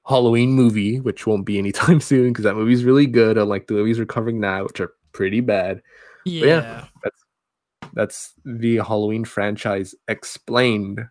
[0.07, 3.39] Halloween movie, which won't be anytime soon because that movie's really good.
[3.39, 5.83] Unlike the movies we're covering now, which are pretty bad.
[6.25, 6.45] Yeah.
[7.05, 7.11] yeah.
[7.95, 11.05] That's the Halloween franchise explained.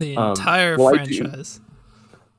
[0.00, 1.60] The Um, entire well, franchise.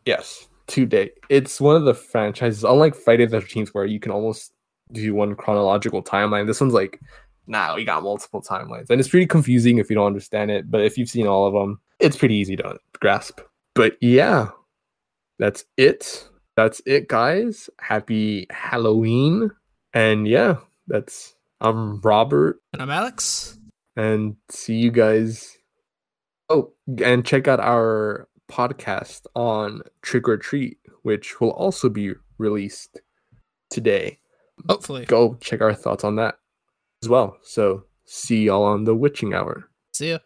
[0.06, 1.14] Yes, to date.
[1.30, 4.52] It's one of the franchises, unlike Friday the 13th, where you can almost
[4.92, 6.46] do one chronological timeline.
[6.46, 7.00] This one's like,
[7.48, 8.90] nah, we got multiple timelines.
[8.90, 10.70] And it's pretty confusing if you don't understand it.
[10.70, 13.40] But if you've seen all of them, it's pretty easy to grasp.
[13.74, 14.50] But yeah,
[15.40, 16.28] that's it.
[16.56, 17.70] That's it, guys.
[17.80, 19.52] Happy Halloween.
[19.94, 22.62] And yeah, that's, I'm Robert.
[22.74, 23.58] And I'm Alex.
[23.96, 25.58] and see you guys.
[26.50, 26.72] Oh,
[27.04, 33.02] and check out our podcast on Trick or Treat, which will also be released
[33.70, 34.20] today.
[34.70, 35.06] Hopefully.
[35.06, 36.36] Go check our thoughts on that
[37.06, 37.38] as well.
[37.44, 39.70] So, see y'all on the witching hour.
[39.94, 40.18] See ya.